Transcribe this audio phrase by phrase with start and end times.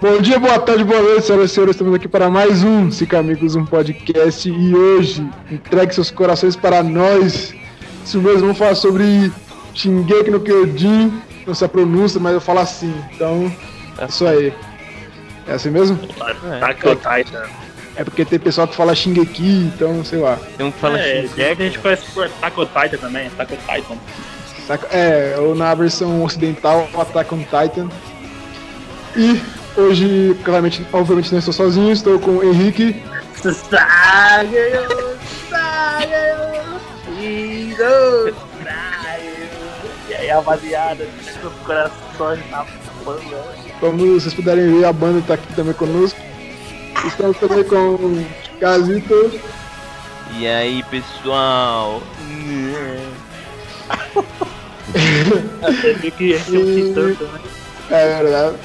[0.00, 1.74] Bom dia, boa tarde, boa noite, senhoras e senhores.
[1.74, 4.48] Estamos aqui para mais um Cica Amigos, um podcast.
[4.50, 7.54] E hoje, entregue seus corações para nós.
[8.04, 9.32] Isso mesmo, vamos falar sobre
[9.74, 11.12] Shingeki no Kyojin.
[11.46, 12.92] Não sei a pronúncia, mas eu falo assim.
[13.14, 13.52] Então,
[14.04, 14.52] isso aí.
[15.48, 15.98] É assim mesmo?
[16.20, 17.44] Attack on Titan.
[17.94, 20.38] É porque tem pessoal que fala Shingeki, então, sei lá.
[20.56, 21.42] Tem um que fala É, Shingeki.
[21.42, 23.96] a gente conhece por Attack on Titan também, Attack on Titan.
[24.90, 27.88] É, ou na versão ocidental, Attack on Titan.
[29.16, 29.40] E
[29.76, 33.02] hoje, claramente, obviamente não estou sozinho, estou com o Henrique.
[40.08, 41.06] E aí, rapaziada,
[41.40, 42.64] seus corações na
[43.06, 43.56] banda.
[43.80, 46.20] Como vocês puderem ver, a banda está aqui também conosco.
[47.06, 48.26] Estamos também com o
[48.60, 49.40] Gazito.
[50.38, 52.02] E aí, pessoal?
[56.00, 57.40] Viu que a gente é um né?
[57.90, 58.56] É verdade.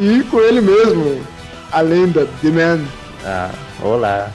[0.00, 1.24] E com ele mesmo,
[1.72, 2.84] a lenda, The Man.
[3.24, 3.50] Ah,
[3.82, 4.30] olá.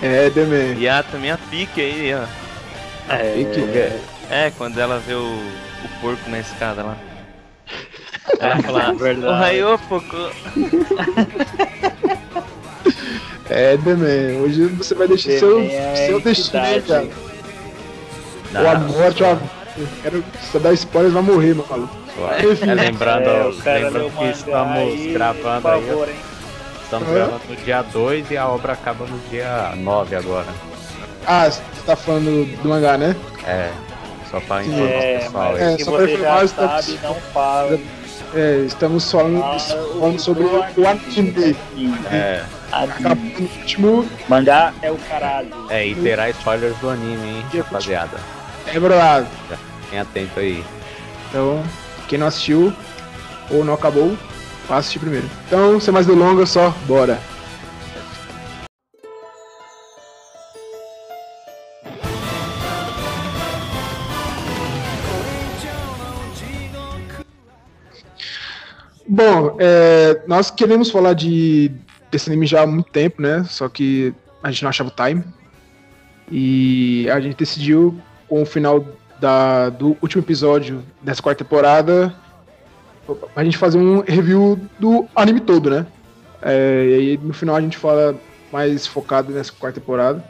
[0.00, 0.74] É, The Man.
[0.78, 2.24] E a também a pique aí, ó.
[3.36, 6.96] E que- É, É, quando ela vê o, o porco na escada lá.
[8.38, 9.26] Ela fala, verdade.
[9.26, 10.16] o raio, pouco.
[13.50, 14.42] É, The Man.
[14.42, 17.08] Hoje você vai deixar seu, é seu destino, aí, cara.
[18.54, 19.38] Ou a morte, ou a...
[19.76, 21.96] Eu quero se dar spoilers, vai morrer, meu maluco.
[22.38, 23.28] É, lembrando,
[23.64, 25.82] É, lembrando que estamos aí, gravando por aí.
[25.86, 26.14] favor, hein?
[26.84, 27.14] Estamos Hã?
[27.14, 30.46] gravando no dia 2 e a obra acaba no dia 9 agora.
[31.26, 33.16] Ah, você tá falando do mangá, né?
[33.46, 33.70] É.
[34.30, 35.72] Só para informar É, o pessoal mas aí.
[35.72, 37.80] É, que só pra você informar, sabe, não fala.
[38.34, 39.42] É, estamos falando,
[39.98, 41.56] falando sobre o anime.
[42.10, 44.08] É, Acabou no último.
[44.28, 45.48] Mangá é o caralho.
[45.68, 48.16] é, e terá spoilers do anime, hein, rapaziada.
[48.66, 49.26] É verdade.
[49.84, 50.64] Fiquem atento aí.
[51.28, 51.62] Então,
[52.08, 52.72] quem não assistiu
[53.50, 54.16] ou não acabou,
[54.66, 55.28] vá assistir primeiro.
[55.46, 57.18] Então, sem mais delongas, só bora.
[69.14, 71.70] Bom, é, nós queremos falar de
[72.10, 73.44] desse anime já há muito tempo, né?
[73.46, 75.22] Só que a gente não achava o time.
[76.30, 77.94] E a gente decidiu,
[78.26, 78.82] com o final
[79.20, 82.14] da- do último episódio dessa quarta temporada,
[83.36, 85.86] a gente fazer um review do anime todo, né?
[86.40, 88.14] É, e aí no final a gente fala
[88.50, 90.24] mais focado nessa quarta temporada.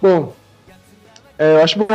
[0.00, 0.34] Bom,
[1.38, 1.86] é, eu acho bom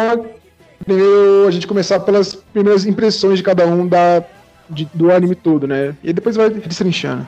[0.85, 4.23] primeiro a gente começar pelas primeiras impressões de cada um da,
[4.71, 5.95] de- do anime todo, né?
[6.03, 7.25] E depois vai destrinchando.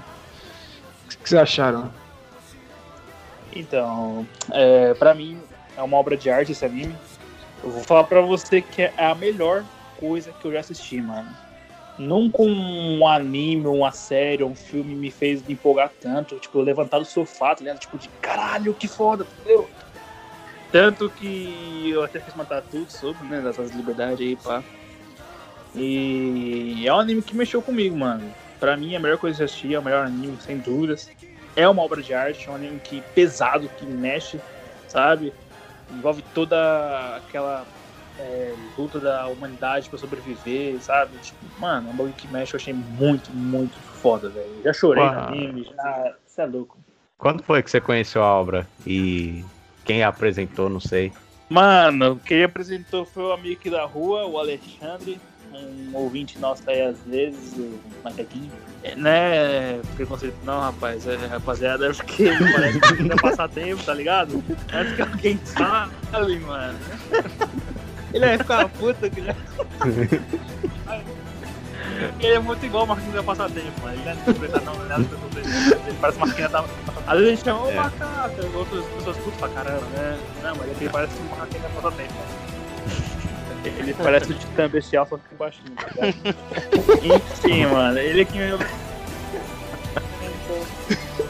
[1.05, 1.91] O que vocês acharam?
[3.55, 5.39] Então, é, pra mim,
[5.77, 6.95] é uma obra de arte esse anime.
[7.63, 9.63] Eu vou falar pra você que é a melhor
[9.99, 11.29] coisa que eu já assisti, mano.
[11.97, 16.35] Nunca um anime, uma série, um filme me fez me empolgar tanto.
[16.39, 17.75] Tipo, levantar do sofá, tá?
[17.75, 19.69] Tipo, de caralho, que foda, entendeu?
[20.71, 23.39] Tanto que eu até fiz uma tatu sobre, né?
[23.41, 24.63] Dessas liberdades aí, pá.
[25.75, 28.33] E é um anime que mexeu comigo, mano.
[28.59, 30.57] Pra mim, é a melhor coisa que eu já assisti, é o melhor anime, sem
[30.57, 31.09] dúvidas
[31.55, 34.39] é uma obra de arte, é um anime que pesado, que mexe,
[34.87, 35.33] sabe?
[35.91, 37.65] Envolve toda aquela
[38.17, 41.17] é, luta da humanidade pra sobreviver, sabe?
[41.17, 44.61] Tipo, mano, é um bagulho que mexe, eu achei muito, muito foda, velho.
[44.63, 45.27] Já chorei no Uau.
[45.27, 46.15] anime, já.
[46.25, 46.77] Você é louco.
[47.17, 48.67] Quando foi que você conheceu a obra?
[48.85, 49.45] E
[49.85, 51.13] quem a apresentou, não sei.
[51.49, 55.19] Mano, quem apresentou foi o amigo aqui da rua, o Alexandre,
[55.53, 58.51] um ouvinte nosso aí às vezes, o Macaquinho.
[58.83, 63.83] É, né, preconceito não, rapaz, é, rapaziada, é porque ele parece que quer passar tempo,
[63.83, 64.43] tá ligado?
[64.73, 66.77] Antes que alguém fale, mano.
[68.13, 69.33] Ele vai ficar puta que ele...
[72.19, 73.93] Ele é muito igual o Marquinhos vai passar tempo, mano.
[73.93, 74.99] Ele não é interpretado, não, não é.
[75.87, 76.65] Ele parece uma Marquinhos da...
[77.07, 77.75] Às vezes a gente chama o É.
[77.75, 80.19] macaco, outras pessoas putas pra caramba, né?
[80.43, 82.42] Não, mas ele parece um Marquinhos vai passar tempo, mano.
[83.63, 86.07] Ele parece o Titã Bestial, só que baixinho, tá?
[87.03, 88.57] Enfim, mano, ele é que me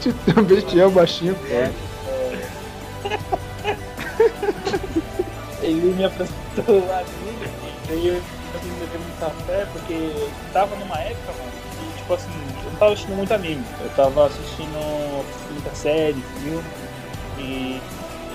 [0.00, 1.36] Titã Bestial baixinho.
[1.48, 1.70] É.
[5.62, 7.02] Ele me apresentou lá
[7.90, 8.22] e eu
[8.56, 11.52] assim, levei muita fé, porque tava numa época, mano,
[11.92, 12.30] que tipo assim,
[12.64, 16.64] eu não tava assistindo muito anime, eu tava assistindo muita série, filme,
[17.38, 17.80] e,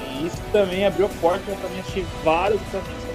[0.08, 3.09] e isso também abriu a porta pra mim assistir vários animes,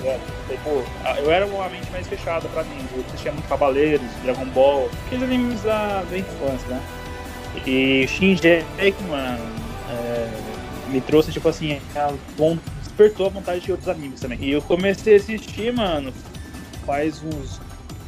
[0.63, 2.77] pô, a- eu era uma mente mais fechada pra mim.
[2.95, 6.81] Eu assistia muito Cavaleiros, Dragon Ball, aqueles animes da, da infância, né?
[7.67, 8.65] E Shinji,
[9.05, 9.45] mano,
[9.91, 10.29] é,
[10.89, 12.13] me trouxe, tipo assim, a
[12.83, 14.39] despertou a vontade de outros animes também.
[14.41, 16.13] E eu comecei a assistir, mano,
[16.87, 17.61] faz uns.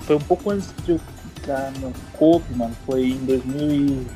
[0.06, 1.00] Foi um pouco antes de eu
[1.38, 2.74] entrar no Cope, mano.
[2.86, 4.06] Foi em 2000 e...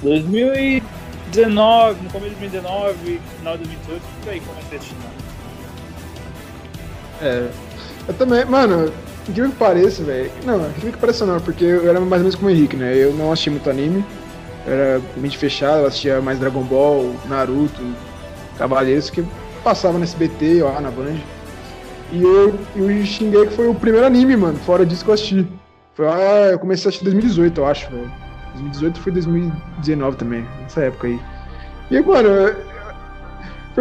[0.00, 5.17] 2019, no começo de 2019, final de 2018, por aí comecei a assistir, mano.
[7.20, 7.48] É.
[8.06, 8.92] Eu também, mano,
[9.28, 10.30] incrível que pareça, velho.
[10.44, 12.94] Não, incrível que pareça não, porque eu era mais ou menos como o Henrique, né?
[12.96, 14.04] Eu não assistia muito anime.
[14.66, 17.82] Eu era mente fechada, eu assistia mais Dragon Ball, Naruto,
[18.56, 19.24] Cavaleiros, que
[19.62, 21.16] passava no SBT, ó, na Band.
[22.12, 25.46] E, eu, e o Shingeki foi o primeiro anime, mano, fora disso que eu assisti.
[25.94, 26.18] Foi lá,
[26.52, 28.10] eu comecei a assistir em 2018, eu acho, velho.
[28.54, 31.20] 2018 foi 2019 também, nessa época aí.
[31.90, 32.56] E, mano, eu-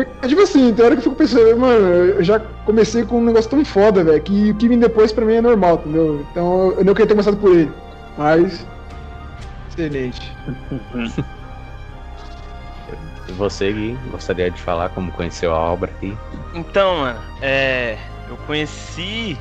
[0.05, 3.49] tipo assim, tem hora que eu fico pensando, mano, eu já comecei com um negócio
[3.49, 6.25] tão foda, velho, que o que vem depois pra mim é normal, entendeu?
[6.31, 7.71] Então eu não queria ter começado por ele.
[8.17, 8.65] Mas.
[9.69, 10.35] Excelente.
[13.37, 16.17] Você, Gui, gostaria de falar como conheceu a obra aqui?
[16.53, 17.97] Então, mano, é.
[18.29, 19.37] Eu conheci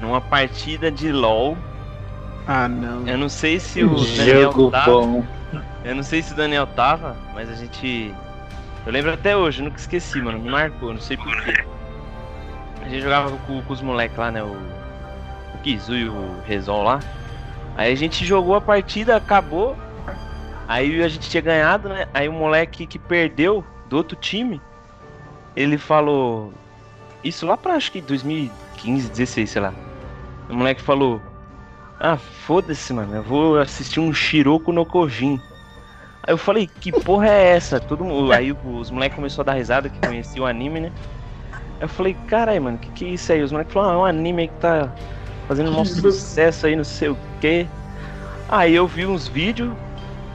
[0.00, 1.56] numa partida de LOL.
[2.46, 3.06] Ah, não.
[3.06, 4.90] Eu não sei se o Daniel Jogo tava.
[4.90, 5.24] bom.
[5.84, 8.14] Eu não sei se o Daniel tava, mas a gente.
[8.88, 10.38] Eu lembro até hoje, nunca esqueci, mano.
[10.38, 11.62] Me marcou, não sei porquê.
[12.80, 14.42] A gente jogava com, com os moleques lá, né?
[14.42, 14.56] O,
[15.54, 16.98] o Kizu e o Rezol lá.
[17.76, 19.76] Aí a gente jogou a partida, acabou.
[20.66, 22.08] Aí a gente tinha ganhado, né?
[22.14, 24.58] Aí o moleque que perdeu do outro time,
[25.54, 26.50] ele falou.
[27.22, 29.74] Isso lá pra acho que 2015, 16, sei lá.
[30.48, 31.20] O moleque falou.
[32.00, 33.16] Ah, foda-se, mano.
[33.16, 35.38] Eu vou assistir um Shiroko no Kojin.
[36.28, 37.80] Aí eu falei, que porra é essa?
[37.80, 38.34] Todo mundo.
[38.34, 40.92] Aí os moleques começaram a dar risada que conhecia o anime, né?
[41.80, 43.42] Eu falei, caralho, mano, que que é isso aí?
[43.42, 44.92] Os moleques falaram, ah, é um anime aí que tá
[45.46, 47.66] fazendo um sucesso aí, não sei o quê.
[48.46, 49.72] Aí eu vi uns vídeos.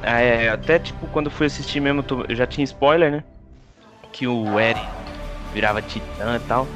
[0.01, 3.23] é, até tipo, quando fui assistir mesmo, eu já tinha spoiler, né?
[4.11, 4.87] Que o Eren
[5.53, 6.67] virava titã e tal.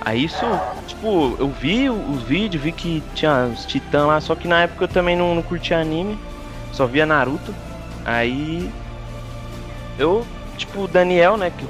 [0.00, 0.46] Aí isso,
[0.86, 4.84] tipo, eu vi os vídeos, vi que tinha os titãs lá, só que na época
[4.84, 6.16] eu também não, não curtia anime,
[6.70, 7.52] só via Naruto.
[8.10, 8.68] Aí
[9.96, 10.26] eu,
[10.56, 11.64] tipo, o Daniel, né, que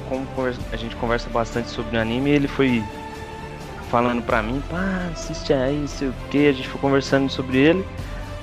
[0.71, 2.83] a gente conversa bastante sobre anime, ele foi
[3.91, 7.87] falando pra mim, pá, assiste aí, sei o que, a gente foi conversando sobre ele.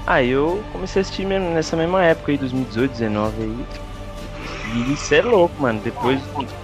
[0.06, 3.66] Aí eu comecei a assistir mesmo nessa mesma época aí, 2018, 2019 aí.
[4.74, 5.80] E isso é louco, mano.
[5.80, 6.20] Depois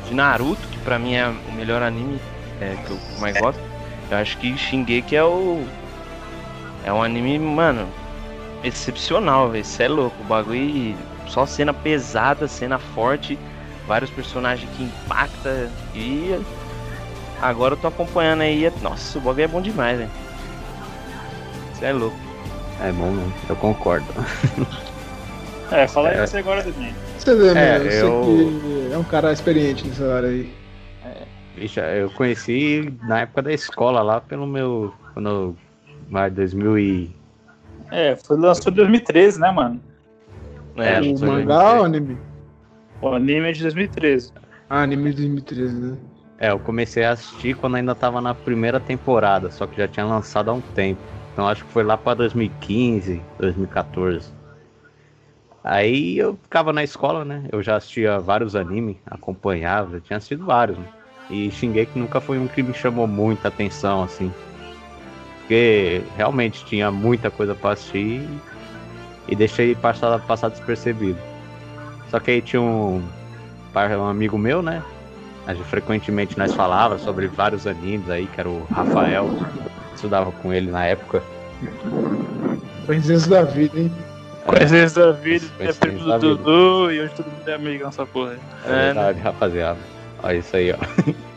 [0.07, 2.21] de Naruto, que pra mim é o melhor anime
[2.61, 3.61] é, que eu mais gosto,
[4.09, 5.67] eu acho que Shingeki é o.
[6.85, 7.89] É um anime, mano,
[8.63, 9.63] excepcional, velho.
[9.63, 10.17] Isso é louco.
[10.21, 10.95] O bagulho.
[11.29, 13.39] Só cena pesada, cena forte,
[13.87, 16.39] vários personagens que impacta e.
[17.41, 18.71] Agora eu tô acompanhando aí.
[18.83, 20.11] Nossa, o bagulho é bom demais, velho.
[21.73, 22.17] Isso é louco.
[22.81, 23.33] É bom, né?
[23.49, 24.07] eu concordo.
[25.71, 26.27] É, fala aí É.
[26.27, 26.93] você agora, Daniel.
[27.19, 30.53] Você vê, É, mano, eu sei eu- que é um cara experiente nessa área aí.
[31.57, 34.93] Vixe, eu conheci na época da escola lá pelo meu.
[35.15, 35.57] Quando.
[36.11, 37.11] Vai, 2000 e.
[37.91, 39.81] É, foi lançado em 2013, né, mano?
[40.77, 42.19] É, o mangá ou anime?
[43.01, 44.33] O anime é de 2013.
[44.69, 45.97] Ah, anime de 2013, né?
[46.39, 50.05] É, eu comecei a assistir quando ainda tava na primeira temporada, só que já tinha
[50.05, 51.01] lançado há um tempo.
[51.33, 54.33] Então acho que foi lá pra 2015, 2014.
[55.63, 57.45] Aí eu ficava na escola, né?
[57.51, 60.77] Eu já assistia vários animes, acompanhava, tinha assistido vários.
[60.77, 60.85] Né?
[61.31, 64.31] E Shingeki nunca foi um que me chamou muita atenção, assim.
[65.41, 68.41] Porque realmente tinha muita coisa pra assistir e
[69.35, 71.19] deixei passar, passar despercebido.
[72.11, 73.03] Só que aí tinha um,
[73.75, 74.83] um amigo meu, né?
[75.47, 79.29] A gente, frequentemente nós falava sobre vários animes aí, que era o Rafael,
[79.95, 81.23] estudava com ele na época.
[82.87, 83.93] Coincidência da vida, hein?
[84.47, 86.37] Coincidência da vida, é primo do.
[86.37, 88.37] Dudu e hoje todo mundo é amigo nessa porra.
[88.67, 89.79] É verdade, rapaziada.
[90.23, 91.13] Olha isso aí, ó.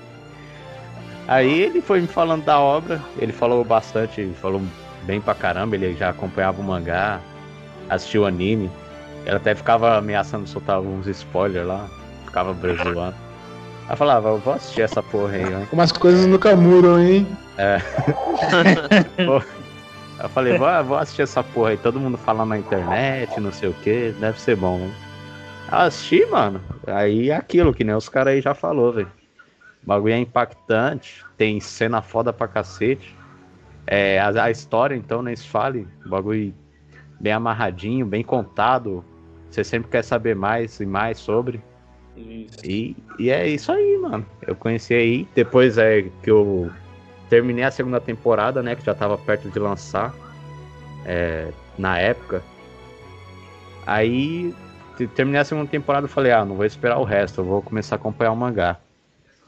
[1.27, 4.61] Aí ele foi me falando da obra, ele falou bastante, falou
[5.03, 7.19] bem pra caramba, ele já acompanhava o mangá,
[7.89, 8.69] assistiu o anime.
[9.25, 11.87] Ele até ficava ameaçando soltar alguns spoilers lá,
[12.25, 13.15] ficava zoando.
[13.85, 15.67] Aí eu falava, eu vou assistir essa porra aí, né?
[15.69, 17.27] Como as coisas nunca mudam, hein?
[20.19, 23.69] Eu falei, vou, vou assistir essa porra aí, todo mundo falando na internet, não sei
[23.69, 24.89] o que, deve ser bom.
[25.69, 26.59] Assisti, mano.
[26.87, 29.11] Aí é aquilo que nem os caras aí já falou, velho.
[29.83, 33.15] O bagulho é impactante, tem cena foda pra cacete.
[33.85, 35.87] É, a, a história, então, nem se fale.
[36.03, 36.51] O bagulho
[37.19, 39.03] bem amarradinho, bem contado.
[39.49, 41.61] Você sempre quer saber mais e mais sobre.
[42.15, 42.59] Isso.
[42.65, 44.25] E, e é isso aí, mano.
[44.41, 46.71] Eu conheci aí, depois é que eu
[47.29, 48.75] terminei a segunda temporada, né?
[48.75, 50.13] Que já tava perto de lançar.
[51.05, 52.43] é, na época.
[53.85, 54.53] Aí
[54.97, 57.61] te- terminei a segunda temporada e falei, ah, não vou esperar o resto, eu vou
[57.61, 58.77] começar a acompanhar o mangá.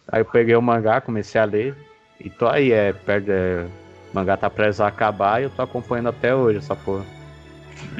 [0.07, 1.75] Aí eu peguei o mangá, comecei a ler.
[2.19, 3.65] E tô aí, é, perto, é,
[4.11, 7.05] o mangá tá prestes a acabar e eu tô acompanhando até hoje essa porra.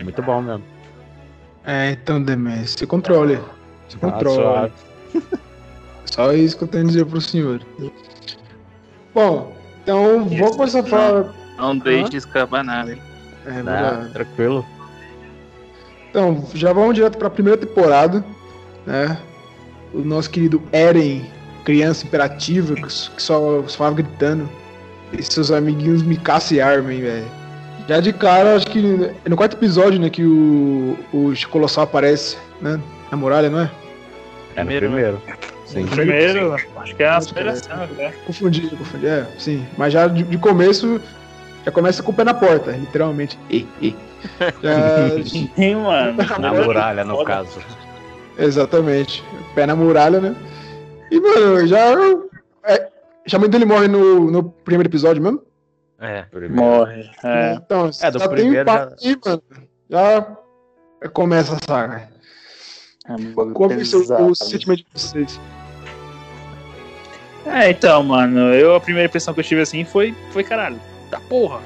[0.04, 0.64] Muito bom mesmo.
[1.66, 3.40] É, então, Demes, se controle.
[3.90, 4.72] Se Ah, controle.
[6.06, 7.62] Só isso que eu tenho a dizer pro senhor.
[9.14, 11.34] Bom, então vou começar a falar.
[11.58, 12.94] Não deixe escapar nada.
[12.94, 13.02] hein?
[13.46, 14.14] É, Tá, verdade.
[14.14, 14.66] tranquilo.
[16.10, 18.24] Então, já vamos direto pra primeira temporada,
[18.86, 19.18] né?
[19.94, 21.24] O nosso querido Eren,
[21.64, 24.50] criança imperativa, que só, só falava gritando.
[25.14, 27.26] E seus amiguinhos Mikasa e Armin, velho.
[27.90, 32.38] Já de cara, acho que é no quarto episódio, né, que o, o Colossal aparece,
[32.62, 32.80] né?
[33.10, 33.72] Na muralha, não é?
[34.56, 35.22] É no Primeiro, primeiro.
[35.66, 35.88] Sim.
[35.88, 37.10] Primeiro, acho que é a que é.
[37.10, 38.14] aspiração, né?
[38.28, 39.08] Confundi, confundi.
[39.08, 39.66] É, sim.
[39.76, 41.02] Mas já de, de começo,
[41.66, 43.40] já começa com o pé na porta, literalmente.
[43.50, 43.96] E, e.
[44.62, 45.24] Já,
[45.56, 46.16] Sim, mano.
[46.40, 47.58] Na muralha, no caso.
[48.38, 49.24] exatamente.
[49.56, 50.36] Pé na muralha, né?
[51.10, 51.96] E, mano, já.
[52.66, 52.88] É,
[53.26, 55.49] já a mãe dele morre no, no primeiro episódio mesmo?
[56.00, 56.22] É.
[56.24, 56.56] Primeiro.
[56.56, 57.10] Morre.
[57.24, 57.54] É.
[57.54, 59.44] Então, É, do já primeiro tem papo aí, mano.
[59.90, 62.10] Já começa a saga.
[63.08, 65.40] É Qual foi o sentimento de vocês?
[67.46, 70.80] É, então, mano, eu a primeira impressão que eu tive assim foi, foi caralho,
[71.10, 71.60] tá porra,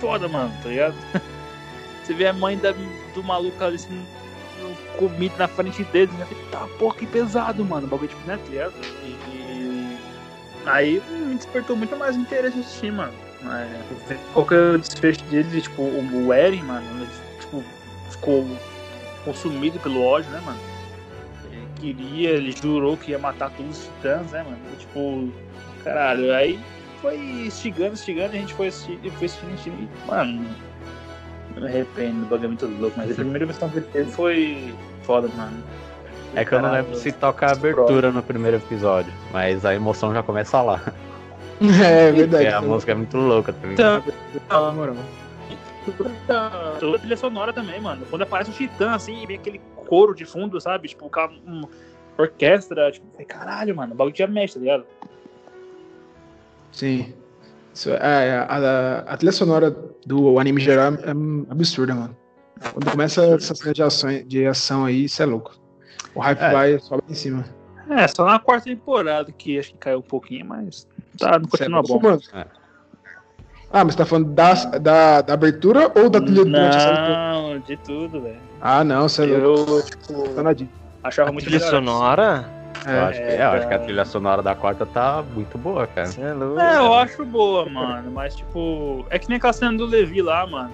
[0.00, 0.94] foda, mano, tá ligado?
[2.04, 2.72] Você vê a mãe da,
[3.14, 4.04] do maluco ali assim,
[4.60, 6.26] no- comido na frente dele, né?
[6.50, 8.74] Tá porra, que pesado, mano, o bagulho tipo, né, tá ligado?
[9.04, 9.98] E, e-
[10.66, 13.14] aí me despertou muito mais interesse em assistir, mano.
[13.42, 17.08] É, ver qual que o desfecho dele, tipo, o, Eren, mano, ele,
[17.40, 17.64] tipo,
[18.10, 18.46] ficou
[19.24, 20.58] consumido pelo ódio, né, mano?
[21.50, 24.58] Ele queria, ele jurou que ia matar todos os titãs, né, mano?
[24.72, 25.32] E, tipo,
[25.82, 26.60] caralho, aí
[27.00, 30.44] foi instigando, instigando, e a gente foi assistindo, foi assistindo, assistindo, e, mano,
[31.56, 34.10] eu me arrependo, o bagulho é muito louco, mas a primeira versão que ele teve
[34.10, 35.62] foi foda, mano.
[36.36, 40.12] É que eu não lembro se toca a abertura no primeiro episódio, mas a emoção
[40.14, 40.80] já começa lá.
[41.84, 42.44] É verdade.
[42.44, 43.68] Porque a música é muito louca, tá?
[43.68, 44.02] Então,
[44.48, 44.96] Na moral.
[46.78, 48.06] Toda a trilha sonora também, mano.
[48.08, 50.88] Quando aparece um titã, assim, e vem aquele coro de fundo, sabe?
[50.88, 51.10] Tipo,
[51.46, 51.68] uma
[52.16, 54.84] orquestra, tipo, caralho, mano, o bagulho já mexe, tá ligado?
[56.72, 57.12] Sim.
[57.74, 59.70] Isso, é, a, a, a trilha sonora
[60.06, 62.16] do anime geral é absurda, mano.
[62.72, 65.58] Quando começa essa cena de ação, de ação aí, isso é louco.
[66.14, 66.52] O hype É.
[66.52, 67.44] vai sobe em cima.
[67.88, 70.86] É, só na quarta temporada que acho que caiu um pouquinho, mas
[71.18, 72.00] tá, não continua é bom.
[72.00, 72.20] mano.
[72.34, 72.44] É.
[73.72, 76.44] Ah, mas você tá falando da, da, da abertura ou da trilha?
[76.44, 78.40] Não, de tudo, velho.
[78.60, 79.70] Ah, não, você é louco.
[79.72, 80.42] Eu, tipo, Tá
[81.04, 81.70] achava A muito trilha melhor.
[81.70, 82.44] sonora?
[82.84, 83.00] Eu, É.
[83.00, 86.06] acho que, é, eu acho que a trilha sonora da quarta tá muito boa, cara.
[86.08, 86.58] Você é louco.
[86.60, 90.46] É, eu acho boa, mano, mas tipo, é que nem aquela cena do Levi lá,
[90.46, 90.70] mano.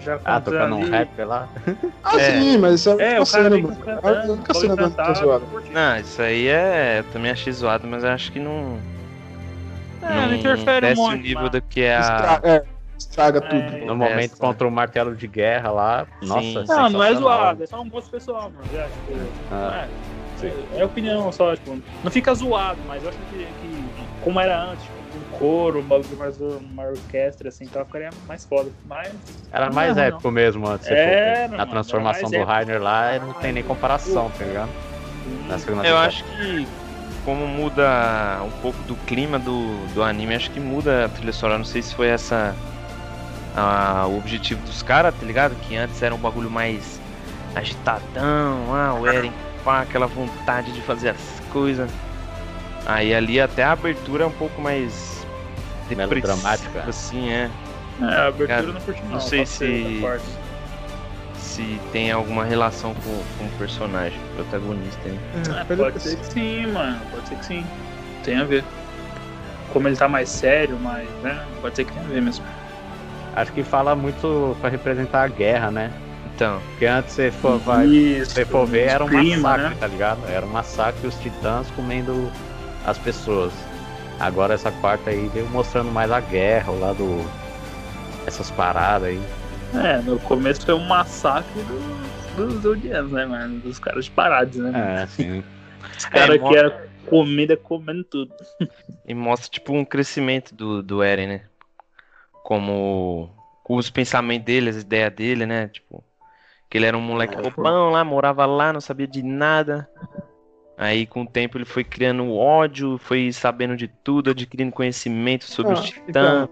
[0.00, 1.48] Já Ah, tocando um ali- rap lá.
[2.04, 2.38] Ah, É.
[2.38, 3.76] sim, mas isso é, É, uma o cara cena, mano.
[3.76, 5.44] cantando, A única cena da zoada.
[5.50, 5.72] eu.
[5.72, 6.98] Não, isso aí é.
[6.98, 8.78] Eu também achei zoado, mas eu acho que não.
[10.08, 11.18] É, não interfere desce muito.
[11.18, 12.00] o nível mas- do que é a.
[12.00, 12.64] Estraga, é,
[12.98, 13.86] estraga É, tudo.
[13.86, 14.36] No momento Essa.
[14.36, 16.06] contra o martelo de guerra lá.
[16.22, 16.64] Nossa, Sim.
[16.68, 18.64] Não, não é zoado, é só um gosto pessoal, mano.
[18.74, 19.86] É, tipo, Ah,
[20.42, 23.84] é, é, é opinião só, tipo, não fica zoado, mas eu acho que, que
[24.22, 28.44] como era antes, tipo, um coro, um bagulho mais uma orquestra, assim, então ficaria mais
[28.44, 28.70] foda.
[28.86, 29.12] Mas.
[29.52, 30.86] Era não mais é épico mesmo antes.
[30.86, 31.44] se Era, for ver.
[31.54, 34.70] a mano, transformação era do Rainer lá não tem nem comparação, tá ligado?
[35.48, 36.06] Na segunda Eu temporada.
[36.08, 36.66] acho que
[37.24, 41.58] como muda um pouco do clima do, do anime, acho que muda a trilha sonora.
[41.58, 42.54] Não sei se foi essa
[43.56, 45.54] a- o objetivo dos caras, tá ligado?
[45.62, 47.00] Que antes era um bagulho mais
[47.54, 51.90] agitadão, ah, o Eren com aquela vontade de fazer as coisas.
[52.84, 55.24] Aí ali até a abertura é um pouco mais
[55.88, 56.68] Melodramática.
[56.80, 57.50] depressiva, assim, é.
[58.00, 59.10] É, a abertura Cara, não curti não.
[59.12, 60.02] não sei se-.
[61.54, 65.08] Se tem alguma relação com, com o personagem, o protagonista.
[65.08, 65.20] Hein?
[65.56, 66.98] É, É, pode- pode ser que sim, mano.
[67.12, 67.64] Pode ser que sim.
[68.24, 68.64] Tem a ver.
[69.72, 71.40] Como ele tá mais sério, mais, né?
[71.60, 72.44] Pode ser que tenha a ver mesmo.
[73.36, 75.92] Acho que fala muito pra representar a guerra, né?
[76.34, 78.32] Então, Porque antes você for, vai, Isso.
[78.32, 79.76] você for ver, era um clima, massacre, né?
[79.78, 80.18] tá ligado?
[80.28, 82.32] Era um massacre os titãs comendo
[82.84, 83.52] as pessoas.
[84.18, 87.24] Agora essa quarta aí veio mostrando mais a guerra, o lado.
[88.26, 89.20] essas paradas aí.
[89.82, 93.60] É, no começo foi um massacre do- dos Eldianos, né, mano?
[93.60, 94.70] Dos caras de parados, né?
[94.74, 95.42] É, assim.
[95.96, 96.72] Os caras É, que eram
[97.06, 98.32] comida comendo tudo.
[99.06, 101.42] E mostra, tipo, um crescimento do, do Eren, né?
[102.42, 103.30] Como
[103.62, 105.68] com os pensamentos dele, as ideias dele, né?
[105.68, 106.04] Tipo,
[106.68, 109.88] que ele era um moleque bobão lá, morava lá, não sabia de nada.
[110.76, 115.72] Aí com o tempo ele foi criando ódio, foi sabendo de tudo, adquirindo conhecimento sobre
[115.72, 116.08] Ah, os titãs.
[116.08, 116.48] então,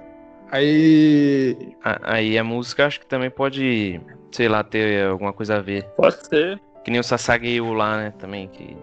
[0.53, 1.75] aí.
[1.83, 5.85] A- Aí a música acho que também pode, sei lá, ter alguma coisa a ver.
[5.97, 6.61] Pode ser.
[6.85, 8.77] Que nem o Sasageo lá, né, também, que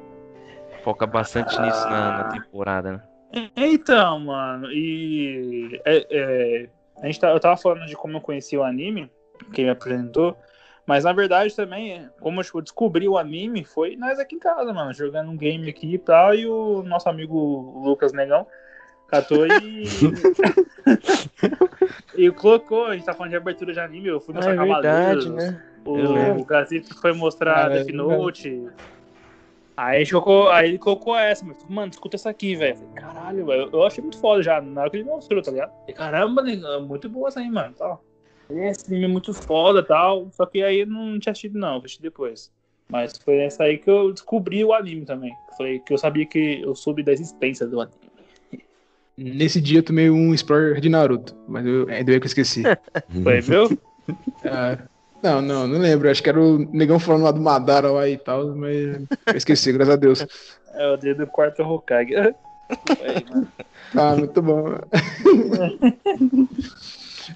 [0.83, 3.01] foca bastante nisso na, na temporada, né?
[3.55, 5.79] Então, mano, e.
[5.85, 6.69] é- é,
[7.01, 9.09] a gente tá, eu tava falando de como eu conheci o anime,
[9.53, 10.35] quem me apresentou,
[10.85, 14.93] mas na verdade também, como eu descobri o anime, foi nós aqui em casa, mano,
[14.93, 18.47] jogando um game aqui e tal, e o nosso amigo Lucas Negão
[19.09, 19.83] catou e.
[22.15, 25.61] e colocou, a gente tá falando de abertura de anime, eu fui mostrar Cavaleiros, né?
[25.85, 26.41] O, Eu lembro.
[26.41, 28.67] o Gazito foi mostrar Cara, Death é Note.
[29.75, 32.79] Aí, colocou, aí ele colocou essa, mas, mano, escuta essa aqui, velho.
[32.95, 33.69] Caralho, velho.
[33.71, 35.71] Eu achei muito foda já, na hora que ele mostrou, tá ligado?
[35.71, 37.73] Falei, Caramba, negão, muito boa essa aí, mano.
[37.77, 38.03] Tal.
[38.49, 40.27] Esse anime é muito foda tal.
[40.31, 42.51] Só que aí eu não tinha assistido, não, assisti depois.
[42.89, 45.31] Mas foi essa aí que eu descobri o anime também.
[45.55, 48.08] Falei que eu sabia que eu soube da existência do anime.
[49.21, 52.63] Nesse dia eu tomei um spoiler de Naruto, mas eu, ainda bem que eu esqueci.
[53.23, 53.67] Foi, viu?
[54.43, 54.77] Ah,
[55.21, 56.09] não, não, não lembro.
[56.09, 58.73] Acho que era o negão falando lá do Madara lá e tal, mas
[59.27, 60.25] eu esqueci, graças a Deus.
[60.73, 62.13] É o dedo do quarto Hokage.
[62.97, 63.47] Foi, mano.
[63.95, 64.63] Ah, muito bom.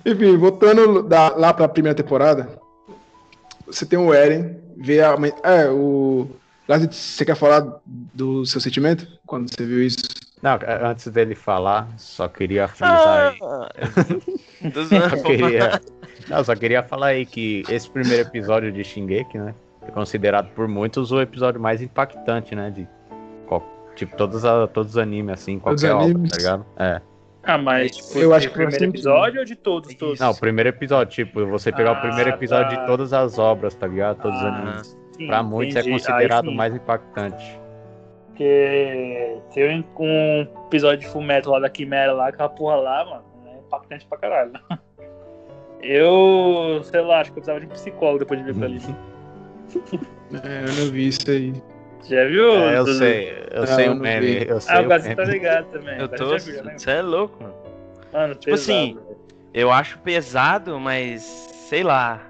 [0.05, 2.57] Enfim, voltando da- lá pra primeira temporada,
[3.67, 5.15] você tem o Eren, vê a.
[5.17, 6.29] mãe- É, o.
[6.67, 9.97] Você quer falar do seu sentimento quando você viu isso?
[10.43, 10.59] Não,
[10.89, 13.39] antes dele falar, só queria frisar aí.
[14.71, 15.09] Tô zoando.
[15.17, 15.81] Só queria,
[16.27, 19.55] não, só queria falar aí que esse primeiro episódio de Shingeki, né?
[19.87, 22.69] É considerado por muitos o episódio mais impactante, né?
[22.69, 22.87] De
[23.95, 26.65] tipo, todos, a- todos os animes, assim, qualquer os obra, tá ligado?
[26.77, 27.01] É.
[27.43, 28.95] Ah, mas tipo, Eu acho que primeiro faz sentido.
[29.09, 29.93] episódio ou de todos?
[29.95, 30.19] todos?
[30.19, 32.81] Não, o primeiro episódio, tipo, você pegar Ah, o primeiro episódio tá.
[32.81, 34.21] de todas as obras, tá ligado?
[34.21, 34.97] Todos os Ah, animes.
[35.17, 35.93] Sim, Pra muitos é entendi.
[36.05, 37.59] considerado Aí o mais impactante.
[38.33, 43.59] Porque tem um episódio de Fumeto lá da Quimera lá, aquela porra lá, mano, é
[43.59, 44.51] impactante pra caralho.
[45.81, 48.79] Eu, sei lá, acho que eu precisava de um psicólogo depois de ver aquilo ali.
[50.43, 51.53] É, eu não vi isso aí.
[52.07, 52.53] Já viu?
[52.53, 54.25] É, eu sei, eu Não, sei o meme.
[54.39, 54.47] vi.
[54.49, 55.99] Eu sei Ah, o Gazi tá ligado também.
[55.99, 56.37] Eu tô.
[56.37, 56.77] já viu, né?
[56.77, 57.55] Você é louco, mano.
[58.11, 59.17] Mano, Tipo assim, pesado, velho.
[59.53, 61.21] Eu acho pesado, mas
[61.69, 62.21] sei lá.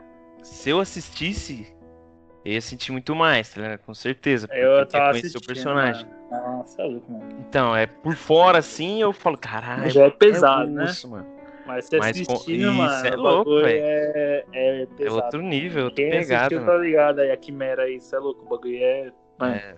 [0.41, 1.72] Se eu assistisse,
[2.45, 3.79] eu ia sentir muito mais, tá ligado?
[3.79, 4.47] Com certeza.
[4.47, 6.05] Porque eu tava conhecer assistindo, o personagem.
[6.05, 6.57] Mano.
[6.57, 7.45] Nossa, é louco, mano.
[7.47, 9.89] Então, é por fora assim, eu falo, caralho.
[9.89, 10.83] Já é pesado, né?
[10.85, 11.27] osso, mano.
[11.65, 13.83] Mas você Mas, assistindo, isso mano, é louco, velho.
[13.85, 16.71] é, é É outro nível, outra Quem pegada, assistiu mano.
[16.73, 19.75] tá ligado aí, a Quimera aí, isso é louco, o bagulho é mano, É.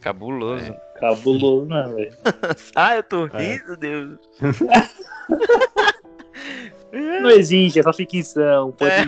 [0.00, 0.74] Cabuloso.
[0.98, 2.16] cabuloso, né, velho?
[2.74, 3.30] Ah, eu tô É.
[3.42, 4.18] rindo, Deus.
[7.20, 9.04] Não existe, é só ficção, pode É.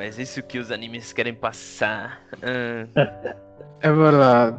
[0.00, 2.22] Mas isso que os animes querem passar.
[2.42, 2.86] Ah,
[3.82, 4.56] É verdade.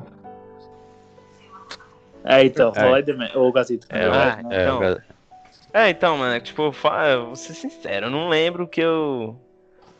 [2.23, 2.79] É, então, É.
[2.79, 3.35] fala aí, Demet.
[3.35, 3.87] Ô, Gazito.
[3.89, 4.39] É, Ah?
[4.51, 4.79] É, Então.
[4.79, 5.01] o
[5.73, 9.35] É, então, mano, é tipo, eu vou ser sincero, eu não lembro o que eu.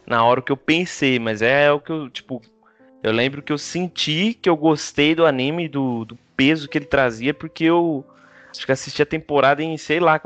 [0.05, 2.39] Na hora que eu pensei, mas é o que eu, tipo.
[3.01, 6.85] Eu lembro que eu senti que eu gostei do anime, do, do peso que ele
[6.85, 8.05] trazia, porque eu
[8.51, 10.19] acho que assisti a temporada em, sei lá,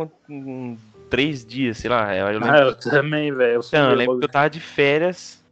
[1.09, 2.15] três dias, sei lá.
[2.15, 3.53] Eu lembro, Ah, eu também, velho.
[3.53, 5.43] Eu, então, eu lembro que eu tava de férias.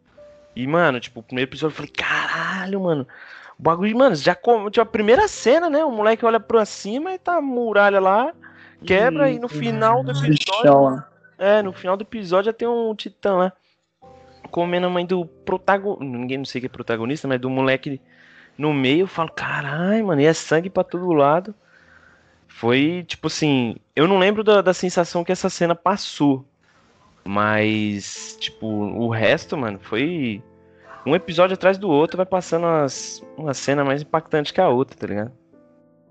[0.56, 3.08] E, mano, tipo, o primeiro episódio eu falei, caralho, mano.
[3.58, 4.70] O bagulho, mano, já como.
[4.70, 5.84] Tipo, a primeira cena, né?
[5.84, 8.34] O moleque olha pra cima e tá a muralha lá,
[8.86, 10.84] quebra, e no final do episódio.
[10.84, 11.04] Mano.
[11.38, 13.54] É, no final do episódio já tem um titã lá.
[14.52, 16.04] Comendo a mãe do protagonista.
[16.04, 18.00] Ninguém não sei que é protagonista, mas do moleque
[18.58, 19.02] no meio.
[19.02, 21.56] Eu falo, caralho, mano, e é sangue pra todo lado.
[22.54, 23.76] Foi tipo assim.
[23.96, 26.46] Eu não lembro da, da sensação que essa cena passou.
[27.26, 30.42] Mas, tipo, o resto, mano, foi.
[31.06, 34.96] Um episódio atrás do outro, vai passando umas, uma cena mais impactante que a outra,
[34.98, 35.32] tá ligado?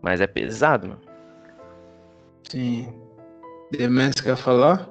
[0.03, 1.01] Mas é pesado, mano.
[2.47, 2.93] Sim.
[3.71, 4.87] Demais quer falar?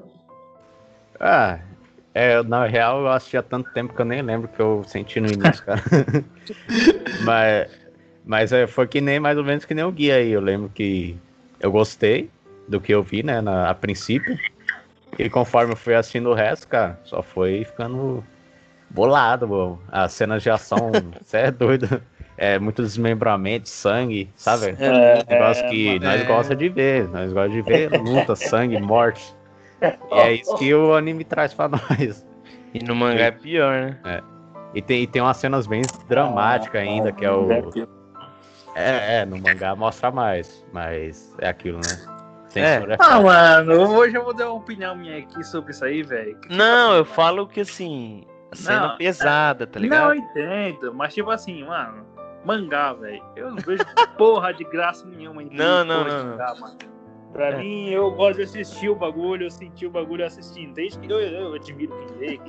[1.20, 1.60] Ah,
[2.16, 4.84] é, na real eu assisti há tanto tempo que eu nem lembro o que eu
[4.88, 5.82] senti no início, cara.
[7.24, 7.70] mas
[8.26, 10.32] mas é, foi que nem mais ou menos que nem o guia aí.
[10.32, 11.16] Eu lembro que
[11.62, 12.30] eu gostei
[12.68, 14.38] do que eu vi, né, na, a princípio.
[15.20, 18.24] E conforme eu fui assistindo o resto, cara, só foi ficando
[18.90, 19.82] bolado, bro.
[19.92, 20.92] As cenas de ação,
[21.24, 22.02] você é doido.
[22.38, 24.76] É muito desmembramento, sangue, sabe?
[24.80, 26.06] É, Negócio é, que mano.
[26.06, 26.24] nós É.
[26.24, 29.36] gostamos de ver, nós gostamos de ver luta, sangue, morte.
[30.12, 32.26] E é isso que o anime traz pra nós.
[32.74, 34.22] E no mangá é pior, né?
[34.74, 37.48] E tem, e tem umas cenas bem dramáticas ainda, que é o.
[38.76, 42.00] É, é, no mangá mostra mais, mas é aquilo, né?
[42.50, 42.98] Censura é.
[43.00, 46.38] Ah, mano, hoje eu vou dar uma opinião minha aqui sobre isso aí, velho.
[46.50, 50.14] Não, eu falo que assim, cena Não, pesada, tá Não, ligado?
[50.14, 52.06] eu entendo, mas tipo assim, mano,
[52.44, 53.24] Mangá, velho.
[53.36, 53.84] Eu não vejo
[54.18, 56.32] porra de graça nenhuma em Não, não, não, não.
[56.32, 56.78] mangá, mano.
[57.32, 57.58] Pra É.
[57.58, 60.74] mim, eu gosto de assistir o bagulho, eu senti o bagulho assistindo.
[60.74, 62.40] Desde que eu, eu admiro quem lê.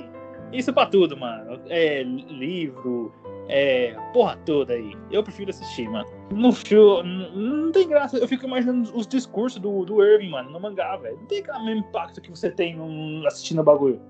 [0.51, 1.61] Isso pra tudo, mano.
[1.69, 3.13] É livro,
[3.49, 4.95] é porra toda aí.
[5.11, 6.07] Eu prefiro assistir, mano.
[6.31, 8.17] No filme, não tem graça.
[8.17, 11.17] Eu fico imaginando os discursos do, do Irving, mano, no mangá, velho.
[11.17, 12.77] Não tem aquele mesmo impacto que você tem
[13.25, 14.01] assistindo o bagulho.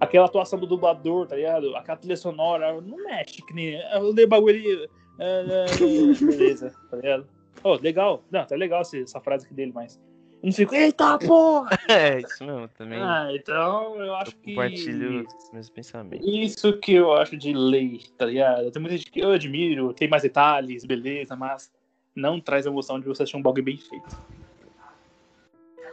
[0.00, 1.74] Aquela atuação do dublador, tá ligado?
[1.76, 3.74] Aquela trilha sonora, não mexe que nem.
[3.92, 4.88] Eu leio bagulho ali.
[5.18, 7.26] ah, ah, ah, beleza, tá ligado?
[7.62, 8.22] Oh, legal.
[8.30, 10.00] Não, tá legal essa frase aqui dele, mas.
[10.44, 11.70] Eu não fico, eita porra!
[11.88, 13.00] É, isso mesmo, também.
[13.00, 14.50] Ah, então eu eu acho que.
[14.50, 16.26] compartilho os meus pensamentos.
[16.26, 18.70] Isso que eu acho de lei, tá ligado?
[18.70, 21.72] Tem muita gente que eu admiro, tem mais detalhes, beleza, mas
[22.14, 24.18] não traz a emoção de você assistir um bagulho bem feito.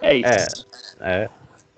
[0.02, 0.68] É isso.
[1.00, 1.30] É.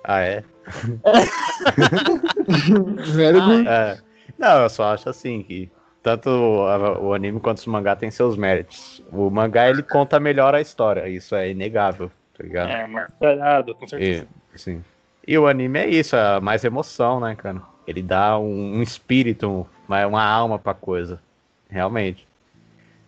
[0.03, 0.43] Ah, é?
[3.13, 3.67] Very Ah, good.
[3.67, 3.97] É.
[4.39, 5.69] Não, eu só acho assim que
[6.01, 9.03] tanto o anime quanto o mangá tem seus méritos.
[9.12, 12.69] O mangá ele conta melhor a história, isso é inegável, tá ligado?
[12.72, 14.28] É, martelado, com certeza.
[14.54, 14.84] E, sim.
[15.28, 17.62] E o anime é isso, é mais emoção, né, cara?
[17.88, 21.22] Ele dá um, um espírito, uma, uma alma pra coisa.
[21.69, 22.28] Realmente.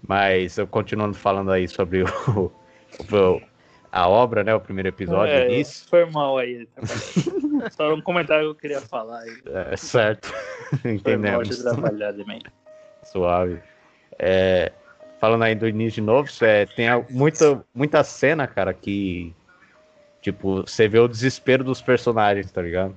[0.07, 2.07] Mas eu continuando falando aí sobre o,
[3.11, 3.41] o-
[3.91, 4.53] a obra, né?
[4.53, 5.87] O primeiro episódio, É, isso.
[5.89, 6.65] Foi mal aí.
[6.67, 7.69] tá bom.
[7.71, 9.37] Só um comentário que eu queria falar aí.
[9.71, 10.27] É certo.
[10.81, 11.49] Foi mal Entendemos.
[11.49, 12.41] de trabalhar também.
[13.03, 13.61] Suave.
[14.19, 14.71] É,
[15.19, 19.33] falando aí do início de novo, é, tem muita, muita cena, cara, que.
[20.21, 22.95] Tipo, você vê o desespero dos personagens, tá ligado?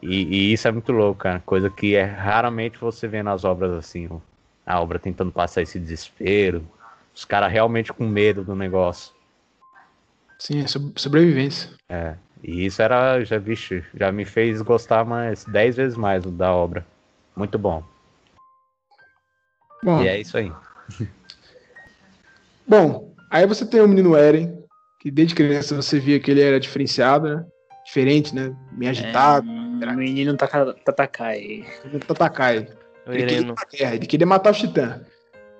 [0.00, 1.40] E, e isso é muito louco, cara.
[1.40, 4.08] Coisa que é raramente você vê nas obras assim.
[4.64, 6.64] A obra tentando passar esse desespero.
[7.14, 9.12] Os caras realmente com medo do negócio.
[10.38, 11.70] Sim, é sob- sobrevivência.
[11.88, 12.16] É.
[12.42, 16.84] E isso era, já, vixe, já me fez gostar mais 10 vezes mais da obra.
[17.36, 17.84] Muito bom.
[19.84, 20.52] Bom, E é isso aí.
[22.66, 24.56] bom, aí você tem o menino Eren,
[25.00, 27.44] que desde criança você via que ele era diferenciado, né?
[27.84, 28.54] Diferente, né?
[28.72, 31.64] Meio agitado, É, o menino Taka- Tatakai.
[31.92, 32.68] é, Tatakai.
[33.08, 35.00] Ele queria, guerra, ele queria matar o Titã.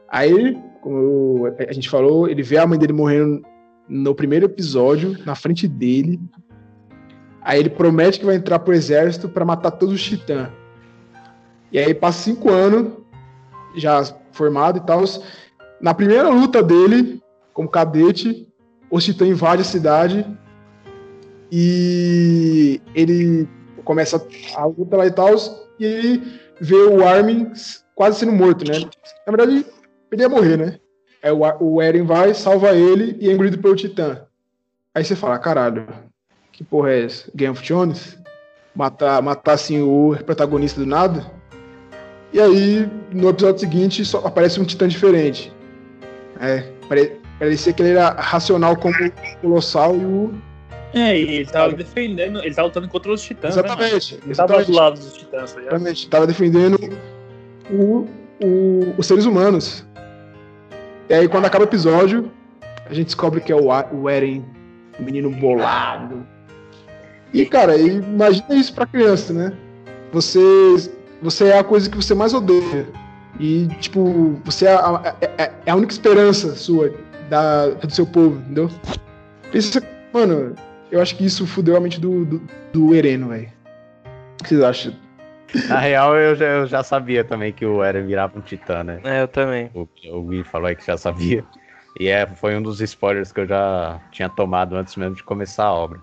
[0.08, 3.42] Aí, como a gente falou, ele vê a mãe dele morrendo
[3.88, 6.20] no primeiro episódio, na frente dele.
[7.40, 10.50] Aí ele promete que vai entrar pro exército pra matar todos os Titãs.
[11.72, 12.92] E aí passa cinco anos,
[13.74, 15.02] já formado e tal.
[15.80, 18.48] Na primeira luta dele, como cadete,
[18.90, 20.26] os Titãs invadem a cidade
[21.50, 23.48] e ele
[23.85, 25.35] começa a luta lá e tal,
[25.78, 27.50] e ele vê o Armin
[27.94, 28.78] quase sendo morto, né?
[29.26, 29.66] Na verdade,
[30.11, 30.78] ele ia morrer, né?
[31.22, 34.22] Aí o, Ar- o Eren vai, salva ele e é engolido pelo Titã.
[34.94, 35.87] Aí você fala, caralho,
[36.52, 37.30] que porra é essa?
[37.35, 38.18] Game of Thrones?
[38.74, 41.30] Matar, matar assim o protagonista do nada?
[42.32, 45.52] E aí, no episódio seguinte, só aparece um Titã diferente.
[46.40, 50.32] É, pare, parecia que ele era racional como o Colossal e o.
[50.94, 53.62] É, e ele tava defendendo, ele tava lutando contra os titãs, né?
[53.62, 54.18] Exatamente.
[54.24, 55.60] Ele tava do lado dos titãs, tá?
[55.60, 56.08] Exatamente.
[56.08, 56.78] Tava defendendo
[57.70, 58.06] o-
[58.42, 59.86] o- os seres humanos.
[61.08, 62.30] E aí, quando acaba o episódio,
[62.88, 64.44] a gente descobre que é o, o Eren,
[64.98, 66.26] o menino bolado.
[67.32, 69.52] E, cara, imagina isso pra criança, né?
[70.12, 70.40] Você,
[71.22, 72.87] você é a coisa que você mais odeia.
[73.40, 76.92] E, tipo, você é a, é- é- é a única esperança sua,
[77.30, 78.68] da, do seu povo, entendeu?
[79.54, 79.80] Isso,
[80.12, 80.54] mano,
[80.90, 83.48] eu acho que isso fudeu a mente do, do, do Ereno, velho.
[84.40, 84.94] O que vocês acham?
[85.68, 89.00] Na real, eu já, eu já sabia também que o Eren virava um titã, né?
[89.04, 89.70] É, eu também.
[89.74, 91.44] O, o Gui falou aí que já sabia.
[92.00, 95.64] E é, foi um dos spoilers que eu já tinha tomado antes mesmo de começar
[95.64, 96.00] a obra.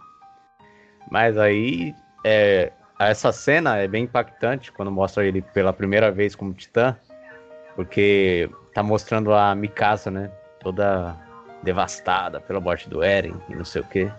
[1.10, 2.72] Mas aí, é,
[3.08, 6.96] essa cena é bem impactante quando mostra ele pela primeira vez como titã.
[7.76, 10.30] Porque tá mostrando a Mikasa, né?
[10.60, 11.16] Toda
[11.64, 14.12] devastada pela morte do Eren e não sei o que.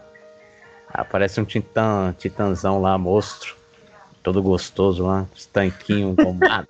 [0.88, 3.56] Aparece um titã, titãzão lá, monstro.
[4.22, 6.68] Todo gostoso lá, os tanquinhos tomados.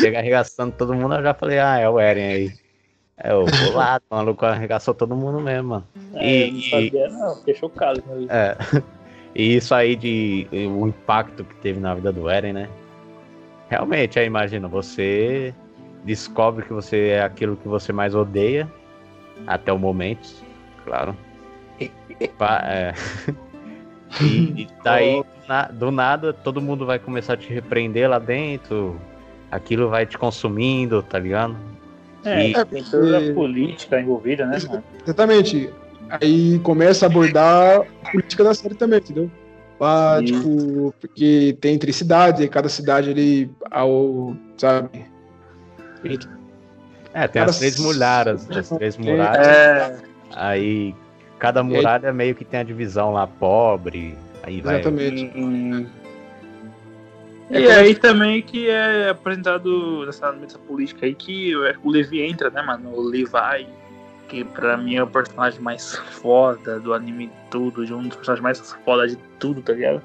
[0.00, 2.52] Chega arregaçando todo mundo, eu já falei, ah, é o Eren aí.
[3.16, 5.88] É o bolado, o maluco arregaçou todo mundo mesmo, mano.
[6.14, 8.02] É, eu não E- sabia, não, fiquei chocado.
[8.28, 8.56] É.
[9.34, 12.68] E isso aí de o impacto que teve na vida do Eren, né?
[13.68, 15.54] Realmente, aí imagina, você
[16.04, 18.70] descobre que você é aquilo que você mais odeia
[19.46, 20.28] até o momento,
[20.84, 21.16] claro.
[22.36, 22.92] Pa- é.
[24.22, 28.98] E, e daí, na- do nada, todo mundo vai começar a te repreender lá dentro.
[29.50, 31.54] Aquilo vai te consumindo, tá ligado?
[32.24, 34.82] É, E- tem toda a política envolvida, né, mano?
[35.04, 35.70] Exatamente.
[36.08, 39.30] Aí começa a abordar a política da série também, entendeu?
[39.80, 40.24] Ah, Sim.
[40.24, 45.06] tipo, porque tem entre cidades, e cada cidade ele, ao, sabe,
[47.14, 49.46] É, tem Cara, as três muralhas, as três muralhas.
[49.46, 49.96] É,
[50.34, 50.94] Aí
[51.38, 54.16] cada muralha meio que tem a divisão lá, pobre.
[54.42, 54.76] Aí vai.
[54.80, 55.30] Exatamente.
[55.36, 55.86] hum,
[57.50, 62.50] É E aí também que é apresentado nessa, nessa política aí que o Levi entra,
[62.50, 62.90] né, mano?
[62.94, 63.68] O Levi,
[64.28, 68.42] que pra mim é o personagem mais foda do anime tudo, de um dos personagens
[68.42, 70.02] mais foda de tudo, tá ligado?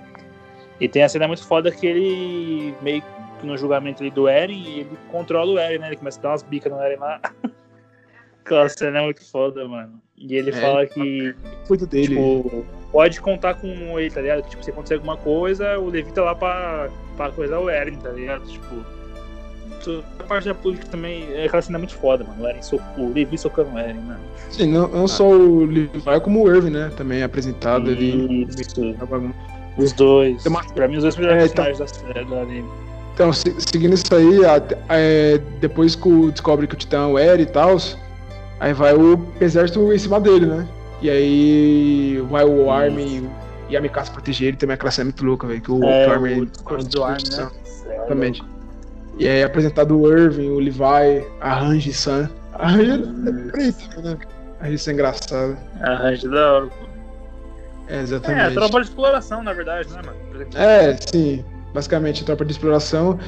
[0.80, 3.04] E tem a cena muito foda que ele meio
[3.40, 5.88] que no julgamento ali do Eren, ele controla o Eren, né?
[5.88, 7.20] Ele começa a dar umas bicas no Eren lá.
[8.44, 10.02] Aquela cena é muito foda, mano.
[10.18, 10.54] E ele É.
[10.54, 11.36] fala que
[11.68, 12.08] Cuido dele.
[12.08, 13.68] Tipo, pode contar com
[14.00, 14.48] ele, tá ligado?
[14.50, 18.10] Tipo, se acontecer alguma coisa, o Levi tá lá pra, pra coisar o Eren, tá
[18.10, 18.46] ligado?
[18.46, 18.86] Tipo,
[19.84, 22.44] tu- a parte da política também, é aquela cena muito foda, mano.
[22.44, 24.20] O, Eren so, o Levi socando o Eren, mano.
[24.50, 25.90] Sim, não, não só o Levi,
[26.24, 26.92] como o Irving, né?
[26.96, 28.46] Também é apresentado ali.
[28.50, 28.94] Isso.
[29.10, 29.34] bagunça.
[29.78, 30.46] Os dois.
[30.46, 32.70] Uma- Pra mim, os dois melhores É, então- personagens da série do anime.
[33.14, 37.06] Então, se- seguindo isso aí, a- é, depois que o, descobre que o Titã é
[37.08, 37.78] o Eren e tal,
[38.60, 40.68] aí vai o exército em cima dele, né?
[41.02, 43.30] E aí vai o Armin
[43.70, 45.60] e a Mikasa proteger ele, também aquela cena muito louca, velho.
[45.62, 46.42] Que o, É, o Armin.
[46.42, 47.52] o discurso do Armin, né?
[47.66, 48.44] Exatamente.
[49.18, 52.30] E aí é apresentado o Irving, o Levi, a Ranji-san.
[52.54, 54.18] A Ranji é bonita, né?
[54.60, 55.58] A Ranji é engraçada.
[55.82, 56.66] Arranjo da hora.
[56.68, 56.86] pô.
[57.88, 58.42] É, É, exatamente.
[58.42, 60.48] a tropa de exploração, na verdade, né, mano?
[60.56, 61.44] É, sim.
[61.74, 63.20] Basicamente, a tropa de exploração.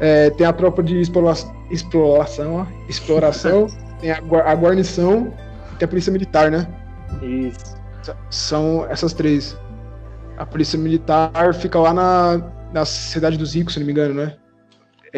[0.00, 1.34] É, tem a tropa de explora-
[1.70, 2.66] exploração, ó.
[2.88, 3.66] Exploração.
[4.00, 5.32] tem a, gua- a guarnição
[5.72, 6.66] e tem a polícia militar, né?
[7.22, 7.76] Isso.
[8.30, 9.56] São essas três.
[10.36, 14.34] A polícia militar fica lá na, na cidade dos ricos, se não me engano, né?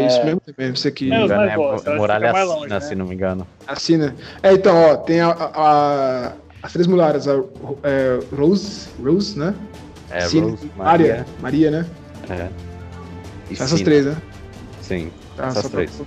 [0.01, 0.25] É, isso É.
[0.25, 2.81] mesmo também, você que É, mais é, elas Muralha Assina, longe, né?
[2.81, 3.47] se não me engano.
[3.67, 4.15] assina.
[4.43, 6.33] É, então, ó, tem a, a- a-
[6.63, 7.35] as três mulheres, a
[7.83, 9.55] é, Rose, Rose, né?
[10.11, 11.87] É, Cine- Rose, Maria, Maria, né?
[12.31, 12.49] É.
[13.51, 13.85] E essas Cine.
[13.85, 14.17] três, né?
[14.83, 15.11] Sim.
[15.37, 16.03] Tá, Essas só pra- três.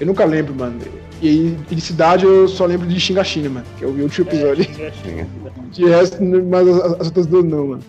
[0.00, 0.78] Eu nunca lembro, mano.
[1.20, 3.66] E aí, de cidade eu só lembro de Xingachina, mano.
[3.78, 4.66] Que eu vi o último episódio.
[4.78, 5.26] É.
[5.72, 7.82] De resto, mas as, as outras duas não, mano.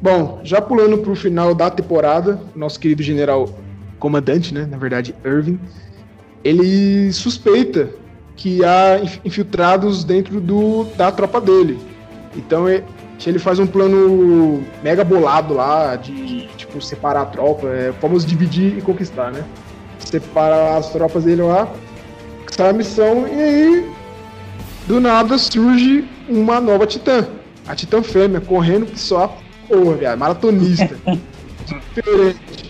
[0.00, 3.48] Bom, já pulando pro final da temporada, nosso querido general
[4.04, 4.68] comandante, né?
[4.70, 5.58] Na verdade, Irving,
[6.44, 7.88] ele suspeita
[8.36, 11.78] que há inf- infiltrados dentro do, da tropa dele.
[12.36, 17.94] Então ele faz um plano mega bolado lá de tipo separar a tropa, é, o
[17.94, 19.42] famoso dividir e conquistar, né?
[20.00, 21.66] Separa as tropas dele lá,
[22.50, 23.90] sai a missão e aí
[24.86, 27.26] do nada surge uma nova titã.
[27.66, 29.28] A titã fêmea, correndo que só a
[29.66, 30.94] porra, viado, maratonista.
[31.64, 32.63] Diferente.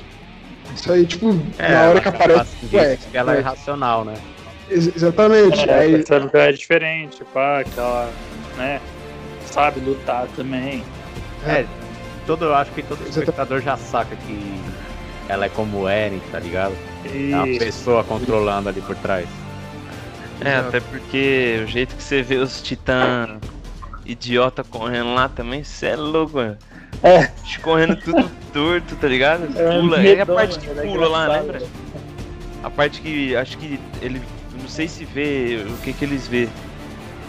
[0.74, 2.56] Isso aí, tipo, na hora que aparece.
[2.72, 4.14] Ué, ela é ué, irracional, né?
[4.68, 5.68] ex- exatamente.
[5.68, 8.10] É, aí, percebe que ela é diferente, pá, que ela,
[8.56, 8.80] né,
[9.46, 10.82] sabe lutar também.
[11.46, 11.64] É,
[12.26, 14.60] todo, eu acho que todo tá- espectador já saca que
[15.28, 16.74] ela é como o Eren, tá ligado?
[17.04, 19.28] É uma pessoa controlando ali por trás.
[20.40, 23.38] É, até porque o jeito que você vê os titã
[24.04, 26.58] idiota correndo lá também, você é louco, mano.
[27.02, 27.30] É.
[27.42, 29.44] Eles Correndo tudo torto, tá ligado?
[29.58, 30.02] É, Pula.
[30.06, 31.62] É a parte que é pula lá, lembra?
[32.62, 34.20] A parte que acho que ele.
[34.60, 36.48] Não sei se vê o que que eles vê.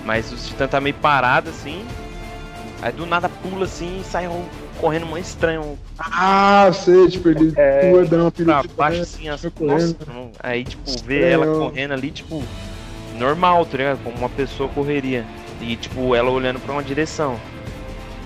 [0.05, 1.83] Mas os titã tá meio parado assim.
[2.81, 4.45] Aí do nada pula assim e sai um-
[4.79, 5.79] correndo mais estranho.
[5.97, 9.03] Ah, sei, tipo, ele É, pula dando uma Pra baixo né?
[9.03, 9.95] assim, as nossa,
[10.41, 11.25] Aí tipo, vê Estranho.
[11.43, 12.43] ela correndo ali, tipo,
[13.17, 14.03] normal, tá ligado?
[14.03, 15.25] Como uma pessoa correria.
[15.61, 17.39] E tipo, ela olhando pra uma direção.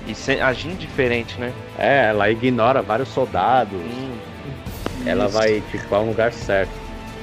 [0.09, 1.53] E se- agindo diferente, né?
[1.77, 3.79] É, ela ignora vários soldados.
[3.79, 4.17] Hum.
[5.05, 6.71] Ela vai, tipo, a um lugar certo.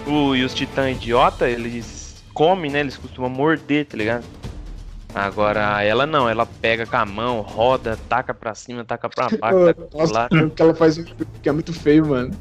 [0.06, 2.80] O, e os titãs idiota, eles comem, né?
[2.80, 4.24] Eles costumam morder, tá ligado?
[5.14, 9.38] Agora, ela não, ela pega com a mão, roda, taca pra cima, taca pra baixo,
[9.66, 10.46] taca pro Nossa, lado.
[10.46, 10.98] o que ela faz
[11.42, 12.34] que é muito feio, mano.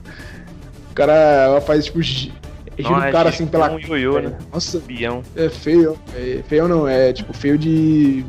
[0.92, 2.34] O cara, ela faz, tipo, gi-
[2.78, 3.72] gira Não, o é cara assim pela.
[3.72, 4.38] um ioiô, né?
[4.54, 5.24] Nossa, Bião.
[5.38, 5.98] é feio.
[6.16, 8.26] É, feio não, é tipo feio de.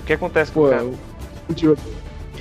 [0.00, 0.84] O que acontece com Pô, o cara?
[1.48, 1.76] O, o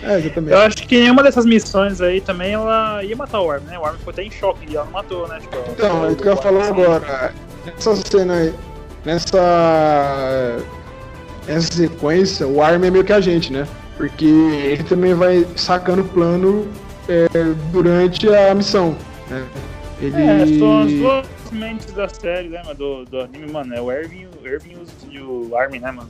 [0.04, 0.54] É, exatamente.
[0.54, 3.80] eu acho que em uma dessas missões aí também ela ia matar o Armin, né?
[3.80, 5.40] O Armin ficou até em choque e ela não matou, né?
[5.40, 7.34] Tipo, Então, é isso que eu ia falar agora.
[7.66, 8.54] Nessa cena aí,
[9.04, 10.58] nessa.
[11.48, 13.68] Nessa sequência, o Armin é meio que a gente, né?
[13.98, 16.68] Porque ele também vai sacando o plano
[17.08, 17.28] é,
[17.72, 18.98] durante a missão.
[19.30, 19.46] Né?
[20.02, 20.16] Ele.
[20.16, 22.76] É, são as duas mentes da série, né, mano?
[22.76, 23.74] Do, do anime, mano.
[23.74, 26.10] É o Irving, o e o Armin, né, mano?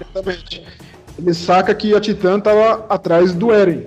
[0.00, 0.64] Exatamente.
[1.18, 3.86] Ele saca que a Titã tava atrás do Eren.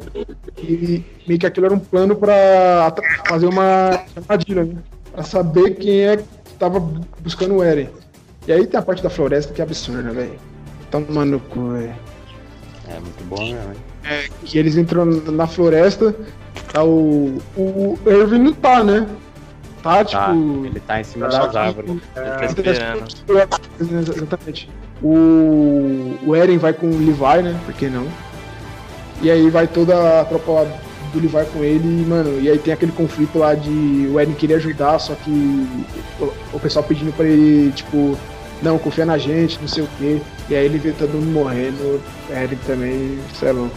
[0.58, 4.76] E meio que aquilo era um plano pra atra- fazer uma armadilha, né?
[5.14, 6.24] Pra saber quem é que
[6.58, 6.80] tava
[7.22, 7.90] buscando o Eren.
[8.48, 10.34] E aí tem a parte da floresta que é absurda, velho.
[10.90, 11.94] Toma no cu, velho.
[12.88, 13.74] É muito bom, né?
[14.44, 16.16] Que eles entram na floresta,
[16.74, 17.38] tá o.
[17.56, 19.06] O Irving não tá, né?
[19.84, 20.20] tá, tipo.
[20.20, 20.32] Tá,
[20.66, 21.92] ele tá em cima das que- árvores.
[21.92, 22.00] Ele
[22.40, 23.06] tá esperando.
[23.80, 24.70] Exatamente.
[25.02, 27.60] O, o Eren vai com o Levi, né?
[27.66, 28.08] Por que não?
[29.22, 30.64] E aí vai toda a tropa lá
[31.14, 34.34] do Levi com ele, e, mano, e aí tem aquele conflito lá de o Eren
[34.34, 35.32] querer ajudar, só que
[36.20, 38.18] o, o pessoal pedindo pra ele, tipo,
[38.62, 40.22] não, confia na gente, não sei o quê.
[40.50, 43.70] E aí ele vê todo mundo morrendo, Eren também, sei lá.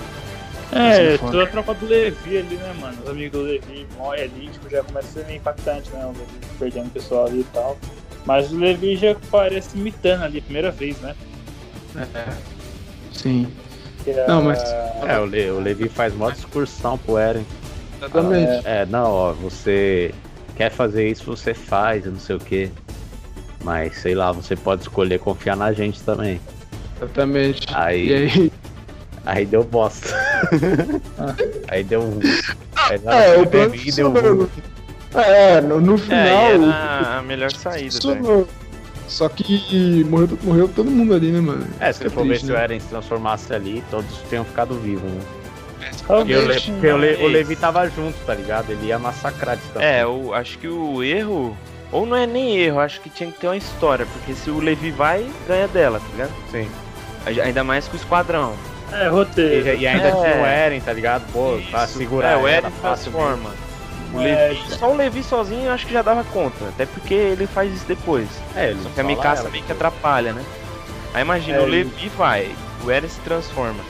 [0.72, 1.32] É, é foda.
[1.32, 2.96] toda a tropa do Levi ali, né, mano?
[3.02, 6.04] Os amigos do Levi morrem ali, tipo, já começa a ser meio impactante, né?
[6.04, 7.76] O Levi perdendo o pessoal ali e tal.
[8.24, 11.14] Mas o Levi já parece imitando ali, primeira vez, né?
[13.12, 13.46] Sim,
[14.04, 14.62] Que é- Não, mas-
[15.06, 17.44] É, o, Le- o Levi faz mó discursão pro Eren.
[17.98, 18.66] exatamente.
[18.66, 20.12] É, não, ó, você
[20.56, 22.70] quer fazer isso, você faz, não sei o que.
[23.62, 26.40] Mas sei lá, você pode escolher confiar na gente também.
[26.96, 27.66] Exatamente.
[27.72, 28.52] Aí- E aí,
[29.24, 30.08] Aí deu bosta.
[31.68, 32.18] aí deu um.
[32.74, 34.48] Aí na é, plano Levi deu um.
[35.14, 36.18] É, no, no final.
[36.18, 38.48] É, e era a melhor saída, funcionou.
[39.09, 41.66] Só que morreu, morreu todo mundo ali, né, mano?
[41.79, 42.64] É, se você for ver se o né?
[42.64, 45.20] Eren se transformasse ali, todos tinham ficado vivos, né?
[46.07, 48.70] Talvez, Porque o, Le- porque o Le- o Levi tava junto, tá ligado?
[48.70, 49.83] Ele ia massacrar de tanto.
[49.83, 51.57] É, eu acho que o erro.
[51.90, 54.61] Ou não é nem erro, acho que tinha que ter uma história, porque se o
[54.61, 56.33] Levi vai, ganha dela, tá ligado?
[56.51, 56.66] Sim.
[57.44, 58.55] Ainda mais com o esquadrão.
[58.90, 59.79] É, E, roteiro.
[59.79, 60.11] e ainda É.
[60.11, 61.31] tinha o Eren, tá ligado?
[61.33, 61.98] Pô, pra Isso.
[61.98, 63.51] segurar É, o ela Eren fácil transforma.
[64.12, 67.14] O É, Levi, só o Levi sozinho eu acho que já dava conta, até porque
[67.14, 68.29] ele faz isso depois.
[68.55, 69.51] É, ele Só que a Mikasa ela.
[69.51, 70.44] meio que atrapalha, né?
[71.14, 72.51] Aí imagina, É, o ele- Levi vai,
[72.85, 73.81] o Eren se transforma.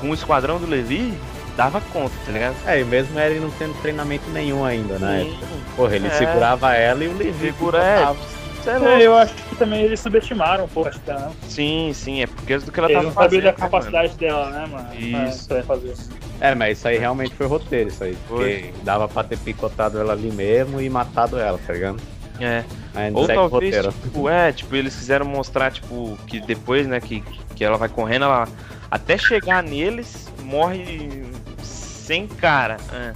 [0.00, 1.14] Com o esquadrão do Levi,
[1.56, 2.56] dava conta, tá ligado?
[2.66, 5.32] É, e mesmo Eren não tendo treinamento nenhum ainda, né?
[5.76, 6.10] Porra, ele É.
[6.10, 8.14] segurava ela e o Levi Segura é.
[8.62, 11.32] Cê é É, eu acho que também eles subestimaram um pouco, acho que não.
[11.48, 13.42] Sim, sim, é porque do que ela Eles tava não fazendo.
[13.42, 14.94] da né, capacidade dela, né, mano?
[15.28, 15.52] Isso.
[15.52, 15.94] É, pra fazer.
[16.40, 18.16] É, mas isso aí realmente foi roteiro, isso aí.
[18.28, 22.00] Porque dava pra ter picotado ela ali mesmo e matado ela, tá ligado?
[22.40, 22.64] É.
[23.12, 23.92] Ou talvez, roteiro.
[23.92, 27.22] tipo, é, tipo, eles quiseram mostrar, tipo, que depois, né, que,
[27.54, 28.48] que ela vai correndo, ela
[28.90, 31.24] até chegar neles, morre
[31.62, 32.76] sem cara.
[32.92, 33.12] é.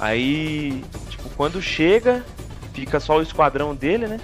[0.00, 2.24] Aí, tipo, quando chega,
[2.72, 4.20] fica só o esquadrão dele, né?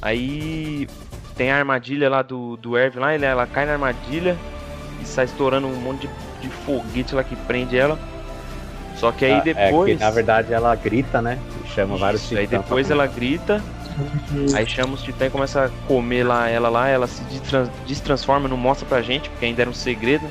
[0.00, 0.88] Aí
[1.36, 4.36] tem a armadilha lá do, do Erwin lá, ele, ela cai na armadilha
[5.02, 7.98] e sai estourando um monte de, de foguete lá que prende ela.
[8.96, 9.92] Só que aí Ah, depois.
[9.92, 11.38] É que, na verdade ela grita, né?
[11.64, 13.62] E chama vários Isso, aí titãs depois pra- ela grita,
[14.54, 18.48] aí chama os titãs e começa a comer lá ela lá, ela se destran- destransforma,
[18.48, 20.26] não mostra pra gente, porque ainda era um segredo.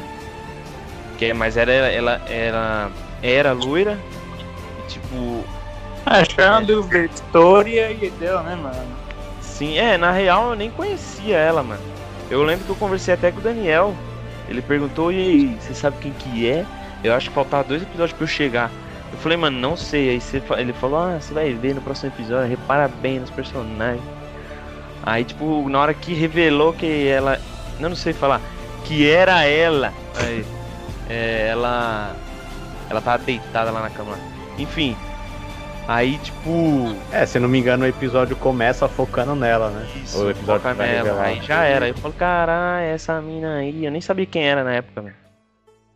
[1.17, 2.89] Que, mas era, ela era,
[3.23, 3.97] era loira,
[4.85, 5.43] e tipo,
[6.05, 6.41] Acho que
[6.97, 8.97] é história e dela, né, mano?
[9.41, 11.81] sim, é, na real eu nem conhecia ela, mano.
[12.29, 13.95] Eu lembro que eu conversei até com o Daniel,
[14.47, 16.65] ele perguntou, e aí, você sabe quem que é?
[17.03, 18.71] Eu acho que faltava dois episódios pra eu chegar.
[19.11, 20.09] Eu falei, mano, não sei.
[20.09, 24.03] Aí você ele falou, ah, você vai ver no próximo episódio, repara bem nos personagens.
[25.03, 27.39] Aí, tipo, na hora que revelou que ela.
[27.79, 28.41] Eu não sei falar.
[28.83, 29.93] Que era ela.
[30.17, 30.45] Aí,
[31.09, 32.15] é, ela.
[32.89, 34.17] Ela tava deitada lá na cama.
[34.57, 34.95] Enfim.
[35.87, 36.93] Aí, tipo.
[37.11, 39.87] É, se não me engano, o episódio começa focando nela, né?
[40.03, 41.21] Isso, o episódio foca nela.
[41.21, 41.85] Aí já era.
[41.85, 43.85] Aí eu falo, caralho, essa mina aí.
[43.85, 45.15] Eu nem sabia quem era na época, velho.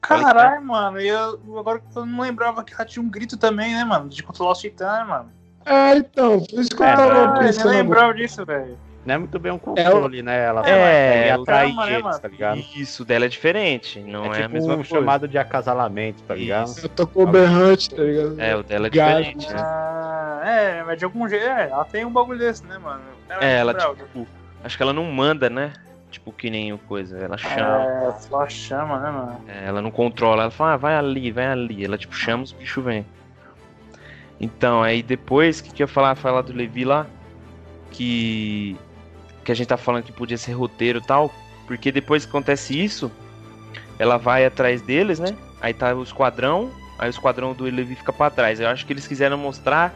[0.01, 3.73] Caralho, mano, e eu agora que eu não lembrava que ela tinha um grito também,
[3.73, 4.09] né, mano?
[4.09, 5.29] De controlar os titãs, mano.
[5.63, 7.69] É, então, por isso que eu É, tava Ah, eu pensando.
[7.69, 8.77] lembrava disso, velho.
[9.03, 10.45] Não é muito bem um controle, né?
[10.45, 12.63] Ela É, vai o atrair trama, né, eles, tá ligado?
[12.75, 13.99] Isso dela é diferente.
[13.99, 14.89] Não é é, tipo a mesma um coisa.
[14.89, 16.67] chamado de acasalamento, tá ligado?
[16.67, 16.85] Isso.
[16.85, 18.39] Eu tocou berrante, tá ligado?
[18.39, 19.59] É, o dela é Gás, diferente, né?
[19.59, 23.01] Ah, é, mas de algum jeito, é, ela tem um bagulho desse, né, mano?
[23.39, 23.95] É, ela, brava.
[23.95, 24.27] tipo,
[24.63, 25.73] acho que ela não manda, né?
[26.11, 27.17] Tipo, que nem o coisa.
[27.17, 27.83] Ela chama.
[27.83, 29.41] É, só chama, né, mano?
[29.47, 30.43] É, ela não controla.
[30.43, 31.83] Ela fala, ah, vai ali, vai ali.
[31.85, 33.05] Ela, tipo, chama os bichos vêm.
[34.39, 36.13] Então, aí depois, o que, que eu ia falar?
[36.15, 37.07] Falar do Levi lá.
[37.91, 38.77] Que.
[39.43, 41.33] Que a gente tá falando que podia ser roteiro e tal.
[41.67, 43.11] Porque depois que acontece isso,
[43.97, 45.35] ela vai atrás deles, né?
[45.61, 46.71] Aí tá o esquadrão.
[46.97, 48.59] Aí o esquadrão do Levi fica pra trás.
[48.59, 49.93] Eu acho que eles quiseram mostrar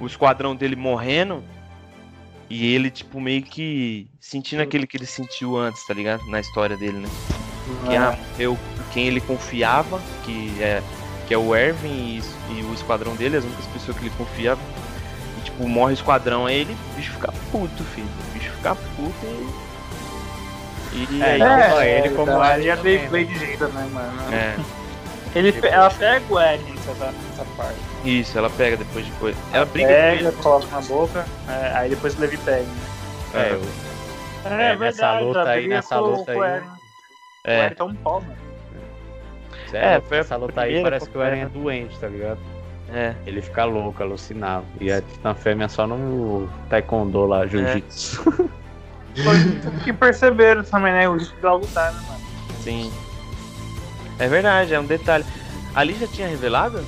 [0.00, 1.44] o esquadrão dele morrendo.
[2.48, 6.24] E ele, tipo, meio que sentindo aquele que ele sentiu antes, tá ligado?
[6.26, 7.08] Na história dele, né?
[7.86, 8.58] Que ah, eu,
[8.92, 10.82] quem ele confiava, que é,
[11.28, 14.60] que é o Erwin e, e o esquadrão dele, as únicas pessoas que ele confiava.
[15.40, 18.06] E tipo, morre o esquadrão, aí ele, o bicho fica puto, filho.
[18.28, 19.70] O bicho fica puto e.
[20.92, 22.32] E É, aí, não só ele, como
[22.82, 24.34] dei play de jeito, né, mano?
[24.34, 24.56] é,
[25.38, 27.78] Ele, ela pega o Eren nessa, nessa parte.
[28.04, 29.38] isso, ela pega depois de coisa.
[29.52, 30.32] Ela briga com Pega, ele.
[30.42, 32.62] coloca na boca, é, aí depois o Levi pega.
[32.62, 32.68] né?
[33.34, 33.62] É, eu-
[34.50, 36.50] É, É, nessa luta ela aí, briga nessa luta com o aí.
[36.50, 36.66] Eren.
[36.66, 36.70] O
[37.44, 38.36] É, Eren tá um pau, mano.
[39.72, 42.40] é, foi a essa luta aí parece que o Eren é doente, tá ligado?
[42.92, 43.14] É.
[43.26, 44.64] Ele fica louco, alucinava.
[44.80, 48.22] E a Titã Fêmea só no Taekwondo lá, Jiu-Jitsu.
[48.24, 48.50] Foi
[49.62, 51.08] tudo que perceberam também, né?
[51.08, 52.20] O risco dela lutar, né, mano?
[52.60, 52.90] Sim.
[54.18, 55.24] É verdade, é um detalhe.
[55.74, 56.80] Ali já tinha revelado?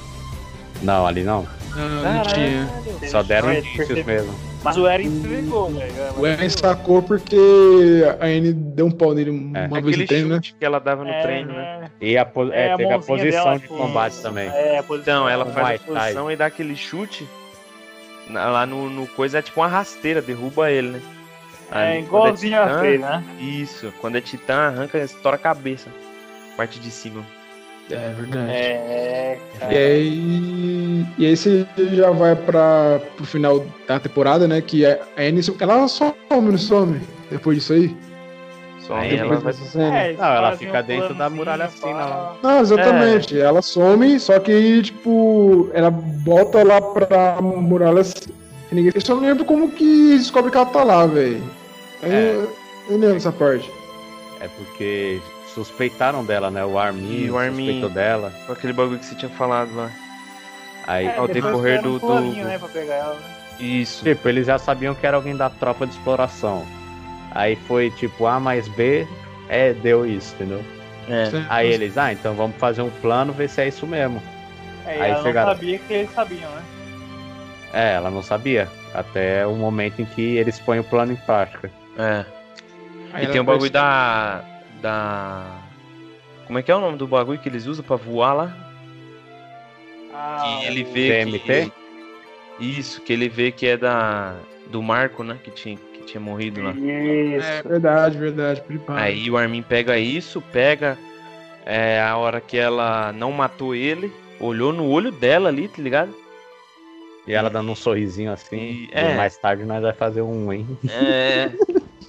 [0.82, 1.46] Não, ali não.
[1.74, 2.68] Não, não tinha.
[3.08, 4.34] Só deram É, indícios mesmo.
[4.62, 5.92] Mas o Eren entregou, velho.
[6.18, 9.80] O Eren sacou porque a Anne deu um pau nele uma É.
[9.80, 10.40] vez no treino, né?
[10.40, 11.81] que ela dava no É, treino, né?
[12.02, 12.22] E a,
[12.52, 14.48] é, É, a teve a mãozinha posição dela, de combate também.
[14.48, 15.14] É, a posição.
[15.14, 17.26] Então, ela faz a posição e dá aquele chute.
[18.28, 21.02] Lá no, no coisa é tipo uma rasteira, derruba ele, né?
[21.70, 23.24] É Ali, igualzinho é a titã, Frey, né?
[23.40, 25.90] Isso, quando é titã, arranca e estoura a cabeça.
[26.56, 27.24] Parte de cima.
[27.90, 28.50] É verdade.
[28.50, 29.72] É, cara.
[29.72, 34.60] E aí, e aí você já vai para pro final da temporada, né?
[34.60, 37.00] Que a Anne, ela some, não some
[37.30, 37.96] depois disso aí.
[38.92, 39.52] Só Aí ela vai.
[39.52, 42.36] É, Não, ela fica um dentro da muralha fina lá.
[42.42, 43.40] Não, exatamente.
[43.40, 48.02] Ela some, só que aí, tipo, ela bota lá pra muralha.
[48.70, 48.92] Ninguém...
[48.94, 51.42] Eu só não lembro como que descobre que ela tá lá, velho.
[52.02, 52.32] Eu, É.
[52.34, 52.56] eu
[52.90, 53.70] não lembro essa parte.
[54.40, 55.20] É porque
[55.54, 56.64] suspeitaram dela, né?
[56.64, 57.64] O Armin, E o Armin.
[57.66, 58.32] suspeitou dela.
[58.46, 59.90] Com aquele bagulho que você tinha falado lá.
[60.86, 63.20] Aí, É, ao decorrer do- do- né, pra pegar ela, né?
[63.60, 64.02] Isso.
[64.04, 66.64] tipo, eles já sabiam que era alguém da tropa de exploração.
[67.34, 69.06] Aí foi tipo A mais B,
[69.48, 70.62] é, deu isso, entendeu?
[71.08, 71.24] É.
[71.48, 74.22] Aí eles, ah, então vamos fazer um plano, ver se é isso mesmo.
[74.86, 76.62] É, Aí ela chegaram- não sabia que eles sabiam, né?
[77.72, 78.68] É, ela não sabia.
[78.94, 81.70] Até o momento em que eles põem o plano em prática.
[81.98, 82.24] É.
[83.14, 84.44] Aí E tem o bagulho aparece- da.
[84.82, 85.44] Da.
[86.46, 88.56] Como é que é o nome do bagulho que eles usam pra voar lá?
[90.12, 91.72] Ah, Que ele vê DMT?
[92.58, 92.64] que.
[92.64, 94.34] Isso, que ele vê que é da.
[94.66, 95.38] Do Marco, né?
[95.42, 96.72] Que tinha, que tinha morrido lá.
[96.72, 97.46] Isso.
[97.46, 98.60] É verdade, verdade.
[98.60, 99.00] prepara.
[99.02, 100.98] Aí o Armin pega isso, pega
[101.64, 106.14] é, a hora que ela não matou ele, olhou no olho dela ali, tá ligado?
[107.26, 108.56] E ela dando um sorrisinho assim.
[108.56, 109.14] E- E, é.
[109.16, 110.66] mais tarde nós vai fazer um, hein?
[110.90, 111.50] É.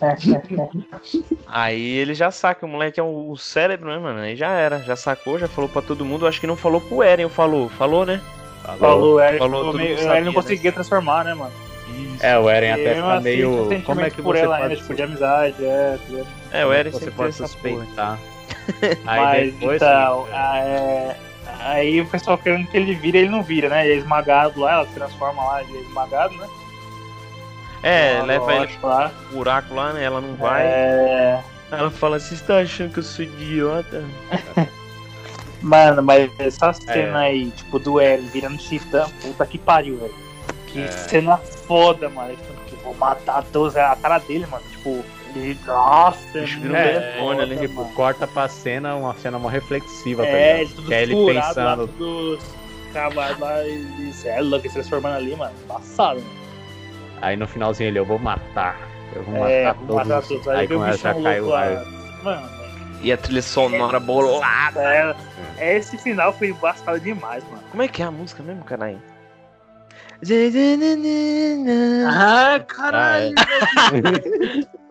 [1.48, 4.20] Aí ele já saca, o moleque é o, cérebro, né, mano?
[4.20, 6.28] Aí já era, já sacou, já falou pra todo mundo.
[6.28, 8.20] Acho que não falou pro Eren, falou, falou, né?
[8.80, 11.52] Falou, o Eren, Falou, ficou todo meio- mundo ele sabia, não conseguia transformar, né, mano?
[12.24, 13.84] É, o Eren até fica assim, meio.
[13.84, 16.58] Como é que por você ela pode, ainda, tipo, de amizade, é, tá?
[16.58, 18.18] É, o Eren você pode suspeitar?
[19.06, 19.76] Aí Mas depois.
[19.76, 21.16] então, é,
[21.60, 23.86] aí o pessoal querendo que ele vira, ele não vira, né?
[23.86, 26.48] Ele é esmagado lá, ela se transforma lá, ele é esmagado, né?
[27.84, 29.12] É, Lá, leva ele lá.
[29.34, 30.06] buraco lá, né?
[30.06, 30.62] Ela não vai.
[30.66, 34.06] É, Ela fala assim, você tá achando que eu sou idiota?
[35.62, 36.74] Mano, mas essa É.
[36.74, 40.14] cena aí, tipo, do Eren virando titã, puta que pariu, velho.
[40.74, 40.88] Que É.
[40.92, 42.36] cena foda, mano.
[42.84, 43.78] Vou matar todos.
[43.78, 45.04] A cara dele, mano, tipo,
[45.36, 45.58] ele.
[45.66, 47.94] Nossa, Bicho é vira um muito demônio ali, Tipo, mano.
[47.96, 50.76] corta pra cena, uma cena mó reflexiva, tá É, ligado?
[50.76, 51.66] tudo Que é ele furado pensando.
[51.82, 52.40] lá, tudo
[53.66, 55.54] ele é louco, se transformando ali, mano.
[55.68, 56.44] Passado, mano.
[57.22, 58.78] Aí no finalzinho ele, eu vou matar.
[59.16, 60.08] Eu vou É, matar vou todos.
[60.08, 60.48] matar todos.
[60.48, 61.86] Aí, Aí vem o começa a bichão cair louco o lá.
[62.24, 62.50] Mano,
[63.02, 65.16] E a trilha sonora bolada.
[65.58, 67.64] é, esse final foi embaçado demais, mano.
[67.72, 69.02] Como é que é a música mesmo, caralho?
[72.08, 73.36] Ah, caralho.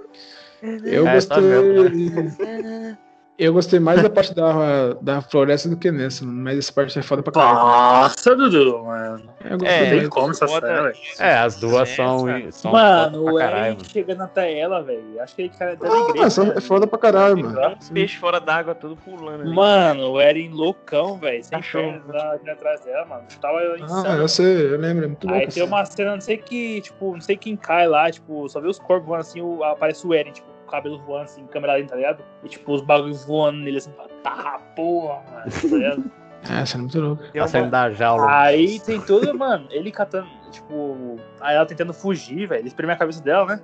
[0.84, 2.96] Eu É, tá gostei.
[3.38, 7.02] Eu gostei mais da parte da, da floresta do que nessa, mas essa parte é
[7.02, 7.58] foda pra caralho.
[8.02, 9.22] Nossa, Dudu, mano.
[9.42, 10.08] Eu gostei É, Tem mais.
[10.10, 10.96] como essa Foda cena, velho.
[11.18, 13.84] É, as duas são, Essa- são Mano, foda o pra caralho, Eren mano.
[13.88, 15.20] chegando até ela, velho.
[15.20, 16.44] Acho que ele cara tá Ah, na igreja.
[16.44, 16.52] né?
[16.56, 17.58] é foda pra caralho, mano.
[17.58, 19.54] É um peixe fora d'água, todo pulando ali.
[19.54, 21.42] Mano, o Eren loucão, velho.
[21.42, 23.22] Sem pernas atrás dela, mano.
[23.40, 24.20] Tava Ah, insano.
[24.22, 25.54] eu sei, eu lembro, é muito Aí louco.
[25.54, 28.68] tem uma cena, não sei que, tipo, não sei quem cai lá, tipo, só vê
[28.68, 31.96] os corpos voando assim, o- aparece o Eren, tipo, cabelo voando assim, câmera lenta, tá
[31.96, 32.24] ligado?
[32.42, 33.92] E tipo, os bagulhos voando nele assim,
[34.22, 36.10] tá, porra, mano, tá ligado?
[36.50, 37.22] É, essa é muito louca.
[37.30, 38.26] Tem Tá saindo da jaula.
[38.28, 42.96] Aí tem todo, mano, ele catando, tipo, aí ela tentando fugir, velho, ele espreme a
[42.96, 43.62] cabeça dela, né?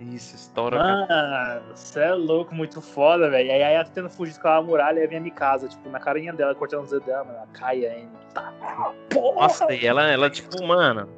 [0.00, 0.76] Isso, estoura.
[0.76, 3.50] Mano, você é louco, muito foda, velho.
[3.50, 6.54] Aí ela tentando fugir com aquela muralha, aí vem a Mikasa, tipo, na carinha dela,
[6.54, 8.08] cortando os dedos dela, mano, ela cai aí.
[8.34, 8.52] Tá,
[9.08, 9.42] porra!
[9.42, 11.08] Nossa, e ela, ela tipo, mano.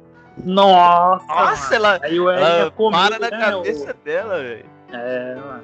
[0.45, 1.25] Nossa!
[1.25, 1.85] Nossa, mano.
[1.85, 4.78] ela, Aí o Eren ela ia comer, para na né, cabeça dela, velho.
[4.93, 5.63] É, mano.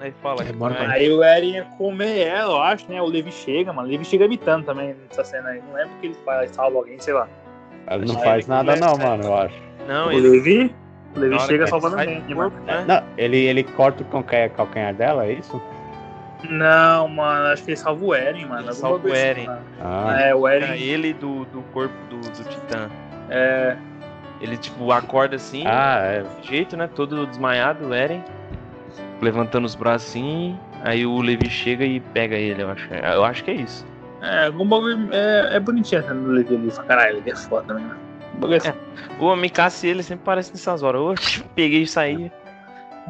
[0.00, 0.42] Aí fala.
[0.42, 3.00] É, bora pra- Aí o Eren ia comer ela, eu acho, né?
[3.00, 3.88] O Levi chega, mano.
[3.88, 5.62] O Levi chega imitando também nessa cena aí.
[5.66, 7.28] Não lembro o que ele faz, salva alguém, sei lá.
[7.90, 9.04] Ele não faz nada começa, não, né?
[9.04, 9.62] mano, eu acho.
[9.86, 10.74] Não, o ele Levi?
[11.14, 12.84] O Levi chega salvando alguém, corpo, né?
[12.88, 15.62] Não, ele, ele corta o calcanhar, calcanhar dela, é isso?
[16.50, 18.62] Não, mano, acho que ele salva o Eren, mano.
[18.64, 19.46] Ele salva o assim, Eren.
[19.46, 19.62] mano.
[19.80, 20.76] Ah, É, o Eren.
[20.82, 22.90] ele do, do corpo do, do Titã.
[23.30, 23.76] É.
[24.40, 26.22] Ele, tipo, acorda assim, ah é.
[26.22, 26.88] do jeito, né?
[26.94, 28.22] Todo desmaiado, o Eren.
[29.20, 30.58] Levantando os braços assim.
[30.82, 32.92] Aí o Levi chega e pega ele, eu acho.
[32.92, 33.86] Eu acho que é isso.
[34.20, 36.70] É, algum bagulho é, é bonitinho né, no Levi ali.
[36.70, 37.96] Fala, Caralho, ele é foda, né?
[38.34, 38.74] O bagulho é,
[39.18, 41.00] O Mikasa ele sempre parece nessas horas.
[41.00, 42.32] Oxe, peguei e saí.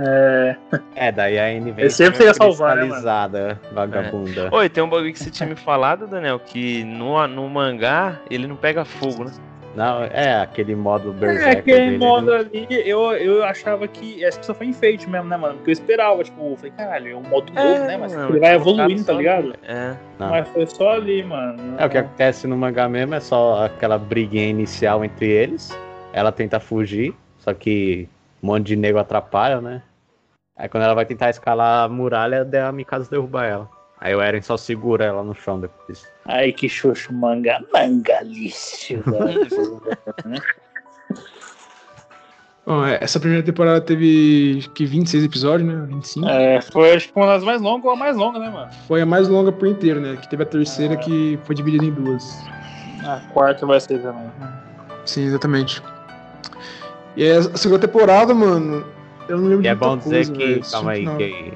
[0.00, 0.56] é,
[0.96, 4.48] É, daí a N vem Ele sempre ia salvar, né, vagabunda.
[4.52, 8.46] Oi, tem um bagulho que você tinha me falado, Daniel, que no, no mangá ele
[8.46, 9.32] não pega fogo, né?
[9.74, 12.36] Não, é aquele modo É, berserker aquele dele, modo né?
[12.38, 14.16] ali, eu, eu achava que.
[14.16, 15.56] Que só foi enfeite mesmo, né, mano?
[15.56, 17.96] Porque eu esperava, tipo, eu falei, caralho, é um modo novo, né?
[17.96, 19.54] Mas ele vai colocaram evoluindo, tá ligado?
[19.62, 19.96] É.
[20.18, 20.30] Não.
[20.30, 21.74] Mas foi só ali, mano.
[21.78, 25.76] É, o que acontece no mangá mesmo é só aquela briguinha inicial entre eles.
[26.12, 28.08] Ela tenta fugir, só que
[28.42, 29.82] um monte de nego atrapalha, né?
[30.56, 33.68] Aí quando ela vai tentar escalar a muralha, daí a Mikasa derruba ela.
[34.04, 36.06] Aí o Eren só segura ela no chão depois.
[36.26, 37.58] Ai, que xoxo, manga.
[37.72, 39.82] Mangalício, velho.
[42.66, 45.86] Bom, é, essa primeira temporada teve que 26 episódios, né?
[45.88, 46.28] 25.
[46.28, 48.70] é, foi acho que uma das mais longas ou a mais longa, né, mano?
[48.86, 50.16] Foi a mais longa por inteiro, né?
[50.20, 52.22] Que teve a terceira que foi dividida em duas.
[53.06, 54.30] A quarta vai ser também.
[55.06, 55.82] Sim, exatamente.
[57.16, 58.86] E aí, a segunda temporada, mano,
[59.30, 60.70] eu não lembro E de é muita bom dizer coisa, que.
[60.70, 61.16] Calma aí, Não.
[61.16, 61.52] que.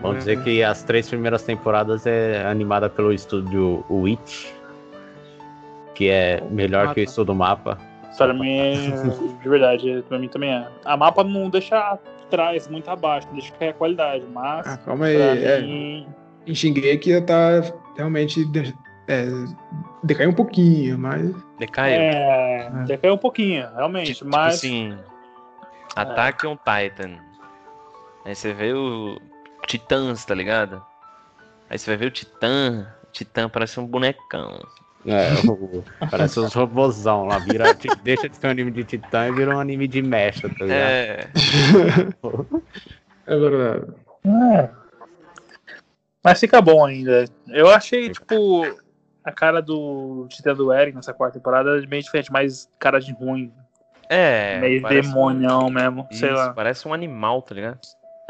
[0.00, 4.46] Vamos dizer que as três primeiras temporadas é animada pelo estúdio Witch.
[5.94, 7.76] Que é melhor que o estúdio mapa.
[8.16, 8.74] Pra mim,
[9.42, 10.68] de verdade, pra mim também é.
[10.84, 11.78] A mapa não deixa
[12.26, 14.66] atrás muito abaixo, não deixa cair a qualidade, mas.
[14.66, 15.16] Ah, calma aí.
[15.16, 16.06] É, mim,
[16.46, 17.62] em Shingeki já tá
[17.96, 18.44] realmente.
[18.46, 18.74] de-
[19.06, 19.24] É,
[20.02, 21.32] decaiu um pouquinho, mas.
[21.58, 21.94] Decaiu.
[21.94, 24.54] é, decaiu um pouquinho, realmente, Tipo mas.
[24.56, 24.96] assim,
[25.96, 27.18] Attack on Titan.
[28.24, 29.18] Aí você vê o
[29.68, 30.84] Titãs, tá ligado?
[31.70, 32.92] Aí você vai ver o Titã.
[33.04, 34.60] O Titã parece um bonecão.
[35.06, 37.38] É, o- parece os robozão lá.
[37.38, 37.64] Vira,
[38.02, 40.80] deixa de ser um anime de titã e vira um anime de mecha, tá ligado?
[40.80, 41.28] É.
[43.30, 43.92] É verdade.
[44.24, 44.70] É.
[46.24, 47.26] Mas fica bom ainda.
[47.48, 48.62] Eu achei, tipo,
[49.22, 53.52] a cara do Titã do Eren nessa quarta temporada meio diferente, mais cara de ruim.
[54.08, 54.58] É.
[54.60, 56.54] meio parece um- demonião mesmo, sei Isso, lá.
[56.54, 57.78] Parece um animal, tá ligado?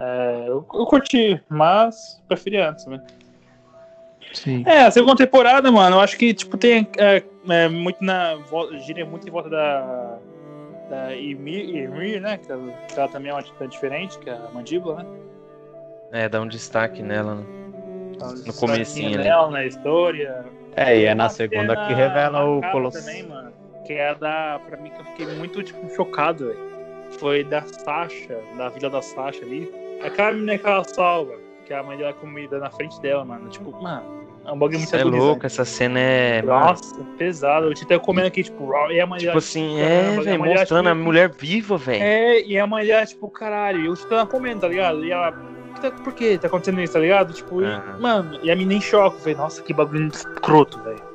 [0.00, 3.02] É, eu, eu curti, mas preferi antes, né?
[4.32, 4.62] Sim.
[4.66, 8.36] É, a segunda temporada, mano, eu acho que, tipo, tem é, é, muito na.
[8.86, 10.18] gira muito em volta da.
[10.88, 12.38] Da Ymir, Ymir, né?
[12.38, 15.04] Que ela, que ela também é uma titã diferente, que é a mandíbula, né?
[16.12, 17.34] É, dá um destaque nela.
[17.34, 17.44] né?
[18.46, 19.24] No comecinho, né?
[19.24, 20.46] dela na história.
[20.74, 22.98] É, e é na segunda que revela o Colosso.
[22.98, 23.52] também, mano.
[23.86, 24.60] Que é a da.
[24.66, 26.68] Pra mim, que eu fiquei muito, tipo, chocado, velho.
[27.18, 29.70] Foi da Sasha, da vila da Sasha ali.
[30.02, 31.34] Aquela menina que ela salva,
[31.64, 33.48] que a mãe dela comida na frente dela, mano.
[33.48, 36.42] Tipo, mano, é um bagulho muito Você é louco, essa cena é.
[36.42, 37.66] Nossa, pesado.
[37.66, 40.86] O Tito comendo aqui, tipo, e a mãe Tipo assim, caramba, é, a velho, mostrando
[40.88, 42.02] a tipo, mulher viva, velho.
[42.02, 45.04] É, e a mãe dela, tipo, caralho, e o Tito tá comendo, tá ligado?
[45.04, 45.32] E ela.
[45.74, 47.32] "Que tá- Por que tá acontecendo isso, tá ligado?
[47.34, 47.98] Tipo, e- Aham.
[48.00, 51.07] mano, e a menina em choque, eu falei, nossa, que bagulho escroto, velho.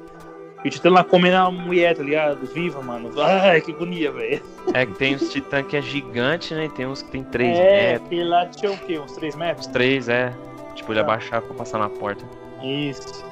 [0.63, 2.45] E o Tito lá comendo a mulher, tá ligado?
[2.53, 3.11] Viva, mano.
[3.21, 4.41] Ai, que agonia, velho.
[4.73, 6.65] É que tem os titãs que é gigante, né?
[6.65, 8.97] E tem uns que tem 3 É, metros, aquele lá tinha o quê?
[8.99, 9.67] Uns 3 metros?
[9.67, 10.33] 3, é.
[10.73, 11.05] Tipo, ele Tá.
[11.05, 12.23] abaixar pra passar na porta.
[12.63, 13.25] Isso.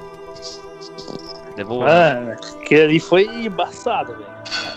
[1.56, 1.80] Levou.
[1.80, 4.32] Mano, aquele ali foi embaçado, velho.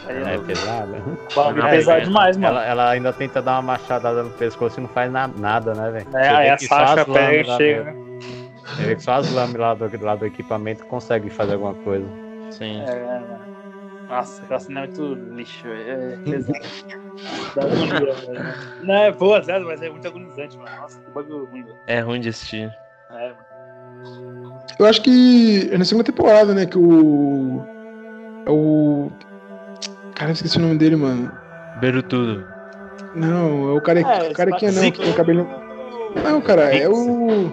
[0.07, 1.01] É eu- pesada.
[1.35, 2.47] bagulho Não, pesado é, demais, mano.
[2.57, 5.91] Ela, ela ainda tenta dar uma machadada no pescoço e não faz na- nada, né,
[5.91, 6.07] velho?
[6.17, 7.95] É, aí a Sasha pega e chega, né?
[8.95, 12.05] Que só as lâminas lá do, lá do equipamento conseguem fazer alguma coisa.
[12.49, 12.81] Sim.
[12.81, 13.55] É, mano.
[14.07, 15.67] Nossa, aquela cena é muito lixo.
[15.67, 16.59] É pesado.
[17.55, 18.55] Dá agonia.
[18.81, 20.69] Não, é boa, zero, mas é muito agonizante, mano.
[20.79, 21.77] Nossa, que bagulho ruim, velho.
[21.87, 22.71] É ruim de assistir.
[23.11, 24.59] É, mano.
[24.77, 26.65] Eu acho que é na segunda temporada, né?
[26.65, 27.65] Que o.
[28.45, 29.11] É o.
[30.13, 31.31] Cara, eu esqueci o nome dele, mano.
[31.79, 32.45] Berutudo.
[33.15, 35.47] Não, é o cara, É, o é não, que tem o cabelo.
[36.23, 37.51] Não, cara, é o.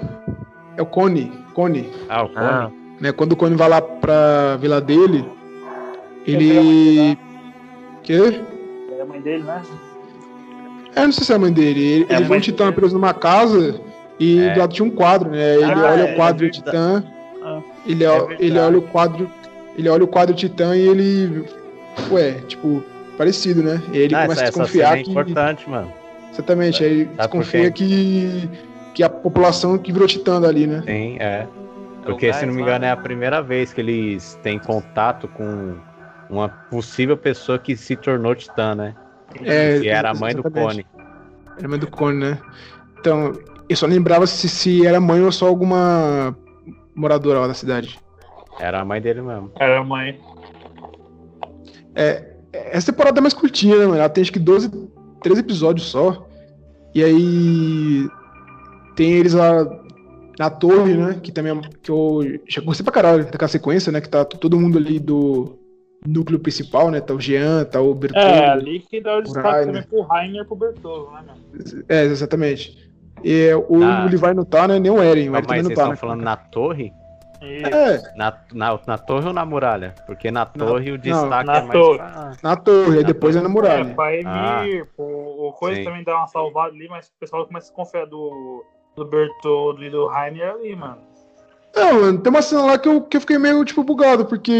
[0.77, 1.45] É o Cone.
[1.55, 1.91] Cone.
[2.09, 2.37] Ah, o Cone?
[2.39, 2.71] Ah,
[3.03, 3.11] Né?
[3.11, 5.25] Quando o Cone vai lá pra vila dele,
[6.25, 7.19] ele.
[8.05, 8.41] Quê?
[8.97, 9.61] É a mãe dele, né?
[10.95, 11.83] É, não sei se é a mãe dele.
[11.83, 12.77] Ele, É ele viu mãe um titã dele.
[12.77, 13.81] preso numa casa
[14.21, 14.55] e É.
[14.55, 15.55] do lado tinha um quadro, né?
[15.57, 17.05] Ele Ah, olha é, o quadro é do titã.
[17.43, 19.29] Ah, ele, é ele olha o quadro.
[19.77, 21.45] Ele olha o quadro titã e ele.
[22.13, 22.85] Ué, tipo,
[23.19, 23.83] parecido, né?
[23.93, 25.11] E ele Ah, começa essa, a essa desconfiar é que.
[25.11, 25.93] importante, mano.
[26.33, 28.49] Exatamente, aí ele desconfia que.
[28.95, 30.85] que a população que virou titã dali, né?
[30.87, 31.47] Sim, é.
[32.03, 32.93] O Porque, se gás não me lá, engano, é né?
[32.93, 35.77] a primeira vez que eles têm contato com
[36.29, 38.95] uma possível pessoa que se tornou titã, né?
[39.45, 40.43] É, que era a mãe do.
[40.43, 40.87] Cone.
[41.57, 42.39] Era a mãe do Cone, né?
[42.99, 43.33] Então,
[43.69, 46.37] eu só lembrava se, se era mãe ou só alguma
[46.95, 47.99] moradora lá da cidade.
[48.59, 49.53] Era a mãe dele mesmo.
[49.59, 50.21] Era a mãe.
[52.53, 53.99] Essa temporada é mais curtinha, né, mano?
[53.99, 54.71] Ela tem acho que 12,
[55.23, 56.27] 13 episódios só.
[56.95, 58.09] E aí.
[58.95, 59.65] Tem eles lá
[60.43, 61.19] na torre, né?
[61.23, 64.01] Que também é- que eu já gostei pra caralho daquela sequência, né?
[64.01, 65.59] Que tá todo mundo ali do
[66.07, 67.01] núcleo principal, né?
[67.01, 68.27] Tá o Jean, tá o Bertoldo.
[68.27, 69.67] É, ali que dá o destaque Rainer.
[69.67, 71.85] também pro Rainer e pro Bertolo, né, mano?
[71.89, 72.91] É, exatamente.
[73.23, 74.05] E o, Tá.
[74.05, 74.79] o Levi não tá, né?
[74.81, 75.29] Nem o Eren.
[75.29, 75.97] O Mas Eren também vocês não tá, estão né?
[75.97, 76.93] falando na torre?
[77.41, 79.95] E É, Na, na, na torre ou na muralha?
[80.07, 81.99] Porque na torre o destaque na é mais torre.
[81.99, 82.33] pra...
[82.43, 83.95] na torre, aí Na depois é na É, muralha.
[83.95, 84.65] pra Ah.
[84.67, 85.85] Emir, o, o Coisa Sim.
[85.85, 88.65] também dá uma salvada ali, mas o pessoal começa a desconfiar do,
[88.97, 90.99] do Bertoldo e do Rainer ali, mano.
[91.75, 94.53] Não, mano, tem uma cena lá que eu, que eu fiquei meio, tipo, bugado, porque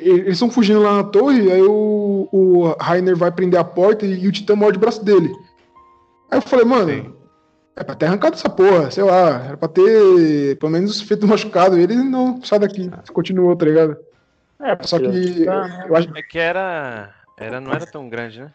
[0.00, 4.26] eles estão fugindo lá na torre, aí o, o Rainer vai prender a porta e,
[4.28, 5.34] o Titã morde o braço dele.
[6.30, 7.12] Aí eu falei, mano, Sim.
[7.74, 11.28] é pra ter arrancado essa porra, sei lá, era pra ter pelo menos feito um
[11.28, 11.76] machucado.
[11.76, 13.96] Ele não, sai daqui, continuou, tá ligado?
[14.60, 15.86] É, Só que Tá, né?
[15.88, 17.12] eu acho É que era.
[17.36, 18.52] era não era tão grande, né?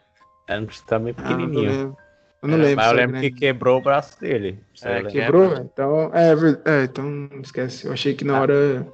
[0.48, 1.70] É um titã Ah, não pequenininho.
[1.70, 1.96] lembro.
[2.42, 2.76] Eu não É, lembro.
[2.76, 3.20] mas eu lembro né?
[3.20, 4.58] que quebrou o braço dele.
[4.82, 5.54] É, Quebrou?
[5.58, 6.30] Então, é,
[6.64, 7.86] é, então esquece.
[7.86, 8.40] Eu achei que na Ah.
[8.40, 8.86] hora.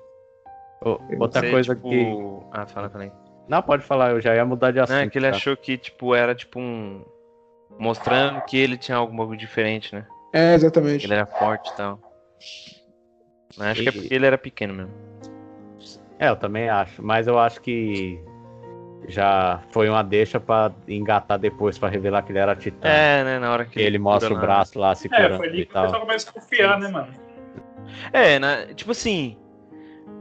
[0.85, 2.17] Ô, Outra Sei, coisa tipo- que.
[2.53, 3.13] Ah, fala também.
[3.49, 4.97] Não, pode falar, eu já ia mudar de assunto.
[4.97, 5.37] Não, é que ele tá?
[5.37, 7.05] achou que, tipo, era tipo um.
[7.79, 10.07] Mostrando que ele tinha algum bagulho diferente, né?
[10.33, 11.07] É, Que exatamente.
[11.07, 12.01] ele era forte e tal.
[13.57, 14.93] Mas acho que é porque ele era pequeno mesmo.
[16.19, 17.03] É, eu também acho.
[17.03, 18.19] Mas eu acho que
[19.09, 22.89] já foi uma deixa pra engatar depois pra revelar que ele era titã.
[22.89, 23.39] É, né?
[23.39, 25.65] Na hora que Que ele mostra o braço lá se É, curando foi ali e
[25.67, 26.01] que o pessoal tal.
[26.01, 27.09] começa a desconfiar, né, mano?
[28.13, 29.37] É, na- tipo assim,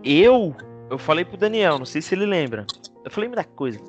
[0.04, 0.56] eu
[0.90, 2.66] eu falei pro Daniel, não sei se ele lembra.
[3.04, 3.80] Eu falei muita coisa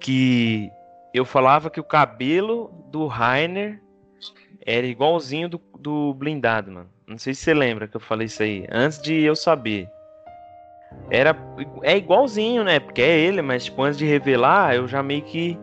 [0.00, 0.70] que
[1.12, 3.80] eu falava que o cabelo do Rainer
[4.64, 6.88] era igualzinho do, do blindado, mano.
[7.06, 9.86] Não sei se você lembra que eu falei isso aí antes de eu saber.
[11.10, 11.36] Era
[11.82, 12.80] é igualzinho, né?
[12.80, 15.58] Porque é ele, mas tipo antes de revelar, eu já meio que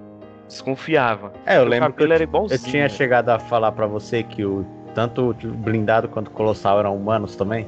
[0.48, 1.32] desconfiava.
[1.46, 2.60] É, eu o lembro que eu, era eu igualzinho.
[2.72, 2.90] tinha né?
[2.90, 7.36] chegado a falar pra você que o tanto o blindado quanto o colossal eram humanos
[7.36, 7.68] também.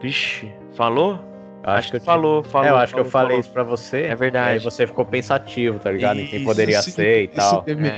[0.00, 1.18] Vixe, falou?
[1.64, 2.66] Eu Acho, que, eu tinha- falou, falou.
[2.68, 3.40] é, eu acho que eu falou, falei falou.
[3.40, 4.02] isso pra você.
[4.02, 4.64] É Aí verdade.
[4.64, 6.20] você ficou pensativo, tá ligado?
[6.20, 7.64] Em quem Isso, poderia Esse- ser e tal.
[7.66, 7.88] meme-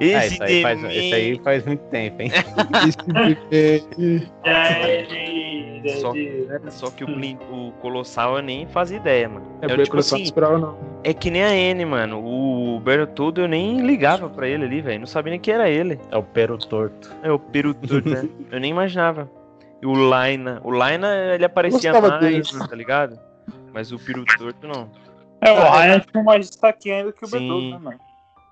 [0.00, 2.30] É, Esse, isso, aí faz, isso aí faz muito tempo, hein?
[3.50, 4.32] esse
[5.84, 9.46] É, de, Só- de- Só que o, blin- o Colossal eu nem fazia ideia, mano.
[9.60, 10.78] É, eu, porque tipo assim, esperava, não.
[11.02, 12.22] é que nem a N, mano.
[12.24, 15.00] O Bertoldo eu nem ligava pra ele ali, velho.
[15.00, 15.98] Não sabia nem que era ele.
[16.10, 17.10] É o pero torto.
[17.22, 18.28] É o Perutor, né?
[18.50, 19.30] Eu nem imaginava.
[19.80, 20.60] E o Laina.
[20.62, 22.68] O Laina, ele aparecia Gostava mais, dele.
[22.68, 23.18] tá ligado?
[23.72, 24.88] Mas o Perutor não.
[25.40, 27.28] É, o Rainer tinha mais destaque ainda que o.
[27.28, 27.98] Bertoldo, né, mano?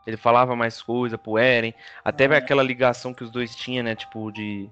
[0.06, 1.72] Ele falava mais coisa pro Eren.
[2.04, 3.94] Até aquela ligação que os dois tinham, né?
[3.94, 4.68] Tipo, de.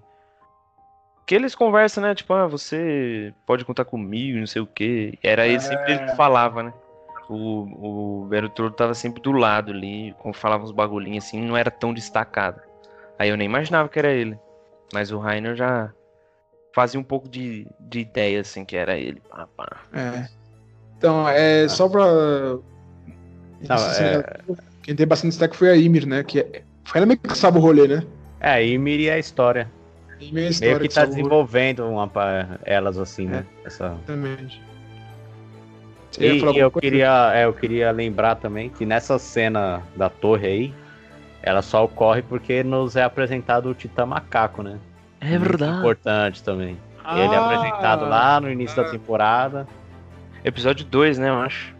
[1.28, 2.14] Que eles conversam, né?
[2.14, 5.18] Tipo, ah, você pode contar comigo, não sei o quê.
[5.22, 6.72] Era ele sempre ele que falava, né?
[7.28, 11.70] O, o Bertoldo tava sempre do lado ali, como falava uns bagulhinhos assim, não era
[11.70, 12.58] tão destacado.
[13.18, 14.38] Aí eu nem imaginava que era ele.
[14.90, 15.92] Mas o Rainer já
[16.74, 19.20] fazia um pouco de, de ideia, assim, que era ele.
[19.28, 19.82] Pá, pá.
[19.92, 20.26] É.
[20.96, 22.06] Então, é só pra.
[22.06, 24.40] Não, Esse- é-
[24.82, 26.24] Quem tem bastante destaque foi a Ymir, né?
[26.24, 26.62] Que é...
[26.86, 28.02] foi ela meio que sabe o rolê, né?
[28.40, 29.70] É, aí Miri é a história.
[30.20, 33.44] É a Meio história que que tá desenvolvendo uma pra elas assim, né?
[33.64, 33.86] Essa...
[33.86, 34.60] Exatamente.
[36.10, 36.80] Você E, e eu coisa?
[36.80, 40.74] queria, é, eu queria lembrar também que nessa cena da torre aí,
[41.42, 44.78] ela só ocorre porque nos é apresentado o Titã Macaco, né?
[45.20, 45.78] É Muito verdade.
[45.78, 46.76] Importante também.
[47.10, 49.66] Ele é Ah, apresentado lá no início da temporada.
[50.44, 51.74] Episódio 2, né, eu acho.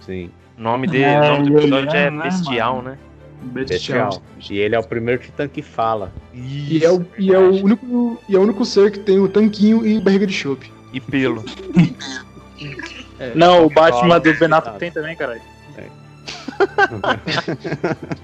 [0.00, 2.90] Sim, O nome, dele, É, nome do ele episódio é, é né, Bestial, mano?
[2.90, 2.98] né?
[3.40, 4.22] Bestial.
[4.48, 6.12] E ele é o primeiro Titã que fala.
[6.32, 9.28] E é, o, e, é o único, e é o único ser que tem o
[9.28, 10.70] tanquinho e barriga de chope.
[10.92, 11.44] E pelo.
[13.34, 15.42] Não, o Batman do Ben Affleck tem também, caralho.
[15.76, 15.86] É.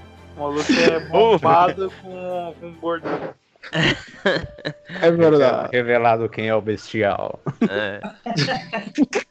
[0.37, 3.09] O maluco é bombado com, com gordo.
[5.01, 5.69] É verdade.
[5.71, 7.39] Revelado quem é o bestial.
[7.69, 7.99] É.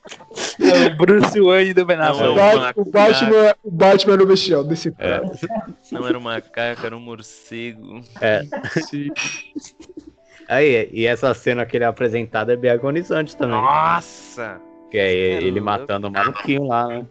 [0.61, 2.39] É o Bruce Wayne do Ben Não, Affleck.
[2.39, 5.21] é O, o Batman, o Batman era o bestial desse É.
[5.93, 8.03] Não era um macaco, era um morcego.
[8.89, 9.09] Sim.
[10.49, 13.57] Aí, e essa cena que ele é apresentado é bem agonizante também.
[13.61, 14.61] Nossa!
[14.91, 17.07] Que é é ele matando o maluquinho lá, né?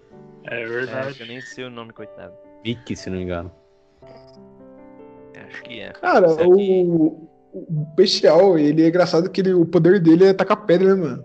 [0.45, 1.13] É É, verdade.
[1.15, 2.33] que eu nem sei o nome, coitado.
[2.63, 3.51] Vicky, se não me engano.
[5.47, 5.89] Acho que é.
[5.93, 10.65] Cara, aqui- o, o bestial, ele é engraçado que ele, o poder dele é tacar
[10.65, 11.23] pedra, né, mano?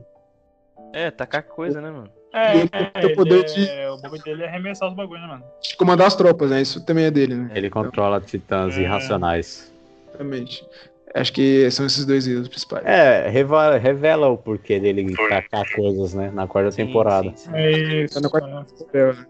[0.93, 2.11] É, tacar coisa, né, mano?
[2.33, 5.29] É, Ele tem o ele poder é- o bagulho dele é arremessar os bagulhos, né,
[5.29, 5.45] mano?
[5.63, 6.63] De comandar as tropas, né?
[6.63, 7.51] Isso também é dele, né?
[7.55, 8.83] Ele controla titãs É.
[8.83, 9.73] irracionais.
[10.09, 10.65] Exatamente.
[11.13, 12.87] Acho que são esses dois erros principais.
[12.87, 16.31] É, reva- revela o porquê dele tacar coisas, né?
[16.33, 17.31] Na quarta Sim, temporada.
[17.35, 17.57] sim, sim.
[17.57, 18.15] É isso.
[18.15, 18.87] Tá na quarta-?
[18.95, 19.27] É, né?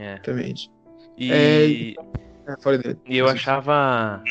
[0.00, 0.12] É.
[0.14, 0.68] Exatamente.
[1.16, 2.02] E, É,
[2.58, 2.98] fora dele.
[3.06, 4.22] e eu achava.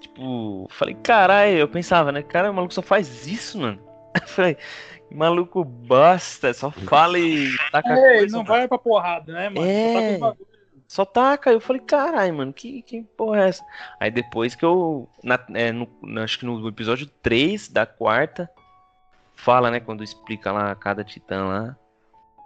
[0.00, 2.22] Tipo, falei, caralho, eu pensava, né?
[2.22, 3.80] Cara, o maluco só faz isso, mano.
[4.20, 4.56] Eu falei,
[5.10, 8.54] maluco bosta, só fala e taca É, ele coisa, não mano.
[8.54, 9.66] vai pra porrada, né, mano?
[9.66, 9.92] É.
[9.92, 10.48] Só tá com os bagulho.
[10.88, 11.52] Só taca.
[11.52, 13.64] Eu falei, caralho, mano, que, que porra é essa?
[14.00, 15.08] Aí depois que eu.
[15.22, 15.88] na- é, no-
[16.22, 18.50] acho que no episódio 3 da quarta,
[19.34, 19.80] fala, né?
[19.80, 21.76] Quando explica lá cada titã lá.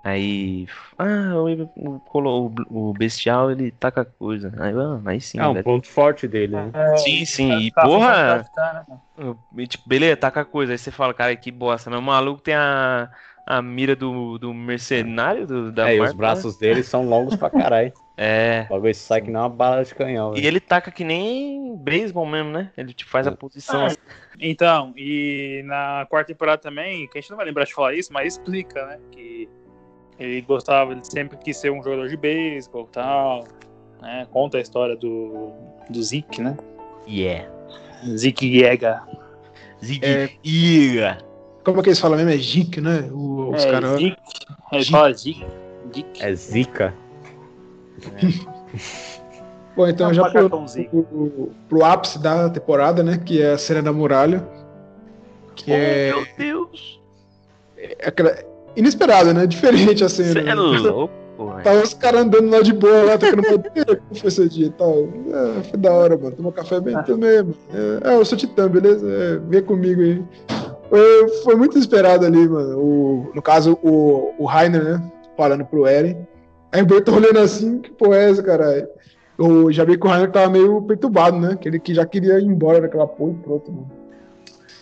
[0.04, 0.66] Aí.
[0.98, 4.52] Ah, o, o, colo- o, o bestial ele taca coisa.
[4.58, 5.64] Aí, ah, aí sim, É um velho.
[5.64, 6.70] ponto forte dele, né?
[6.74, 7.52] É, Sim, sim.
[7.58, 8.44] E tá- porra.
[8.54, 8.96] tá- tá- né?
[9.58, 10.72] E, Tipo, beleza, taca coisa.
[10.72, 11.88] Aí você fala, cara, que bosta.
[11.88, 13.10] Mas o maluco tem a,
[13.46, 16.16] a mira do, do mercenário do, da É, e os né?
[16.16, 17.92] braços dele são longos pra caralho.
[18.14, 18.66] É.
[18.68, 20.32] O bagulho sai que nem uma bala de canhão.
[20.32, 20.46] E velho.
[20.46, 22.70] ele taca que nem beisebol mesmo, né?
[22.76, 23.80] Ele te faz a posição.
[23.82, 23.96] Ah, assim.
[24.38, 28.12] Então, e na quarta temporada também, que a gente não vai lembrar de falar isso,
[28.12, 28.98] mas explica, né?
[29.10, 29.48] Que
[30.22, 33.44] ele gostava, ele sempre quis ser um jogador de beisebol e tal.
[34.00, 34.26] Né?
[34.30, 35.50] Conta a história do,
[35.88, 36.56] do Zeke, né?
[37.08, 37.48] Yeah.
[38.16, 39.00] Zeke Jäger.
[39.84, 40.04] Zig.
[40.04, 40.30] É.
[40.44, 41.18] Ira.
[41.64, 42.30] Como é que eles falam mesmo?
[42.32, 43.08] É Jink, né?
[43.12, 43.90] O- os é, caras.
[43.92, 44.16] Zeke.
[44.72, 44.90] Ele Zeke.
[44.90, 45.46] fala Zeke.
[45.94, 46.22] Zeke.
[46.24, 46.94] É zica.
[49.76, 53.18] Bom, então É um já pro, pro, pro ápice da temporada, né?
[53.18, 54.46] Que é a cena da muralha.
[55.54, 57.00] Que é, Oh, meu Deus.
[57.76, 58.51] é aquela.
[58.76, 59.46] Inesperada, né?
[59.46, 60.32] Diferente a cena.
[60.32, 60.54] Você é né?
[60.54, 61.62] louco, velho.
[61.64, 64.70] Tava os caras andando lá de boa, lá, tocando madeira, como foi esse dia e
[64.70, 65.08] tal.
[65.30, 66.36] É, foi da hora, mano.
[66.36, 67.54] Tomou café bem também, mano.
[67.72, 69.06] É, é, eu sou titã, beleza?
[69.08, 70.22] É, vem comigo aí.
[70.88, 72.78] Foi, foi muito esperado ali, mano.
[72.78, 75.12] O, no caso, o, o Rainer, né?
[75.36, 76.16] Falando pro Eren.
[76.70, 78.88] Aí o Berto olhando assim, que porra é essa, caralho?
[79.38, 81.56] Eu já vi que o Rainer tava meio perturbado, né?
[81.60, 83.90] Que ele que já queria ir embora daquela porra e pronto, mano.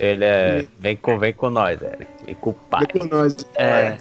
[0.00, 0.66] Ele é.
[0.78, 2.06] Vem com, vem com nós, Eric.
[2.24, 2.86] Vem com o pai.
[2.92, 3.36] Vem com nós.
[3.54, 3.96] É,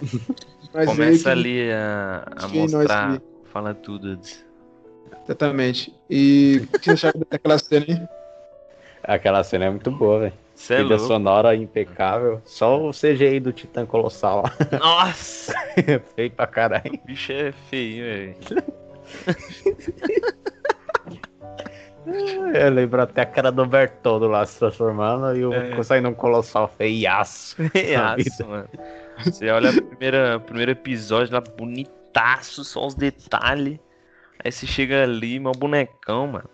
[0.72, 3.20] veio começa que- ali a, a nós mostrar.
[3.52, 4.18] Fala tudo.
[5.24, 5.92] Exatamente.
[6.08, 8.08] E o que você achava daquela cena aí?
[9.04, 10.32] Aquela cena é muito boa, velho.
[10.32, 11.06] É Trilha louco.
[11.06, 12.40] sonora impecável.
[12.44, 14.52] Só o CGI do Titã Colossal lá.
[14.78, 15.54] Nossa!
[16.14, 16.94] Feio pra caralho.
[16.94, 18.36] O bicho é feio, velho.
[22.54, 25.82] É, lembra até a cara do Bertoldo lá se transformando e o É.
[25.82, 27.56] saindo um colossal feiaço.
[27.72, 28.68] Feiaço, mano.
[29.24, 33.78] Você olha primeira, o primeiro episódio lá, bonitaço, só os detalhes.
[34.42, 36.48] Aí você chega ali, meu bonecão, mano.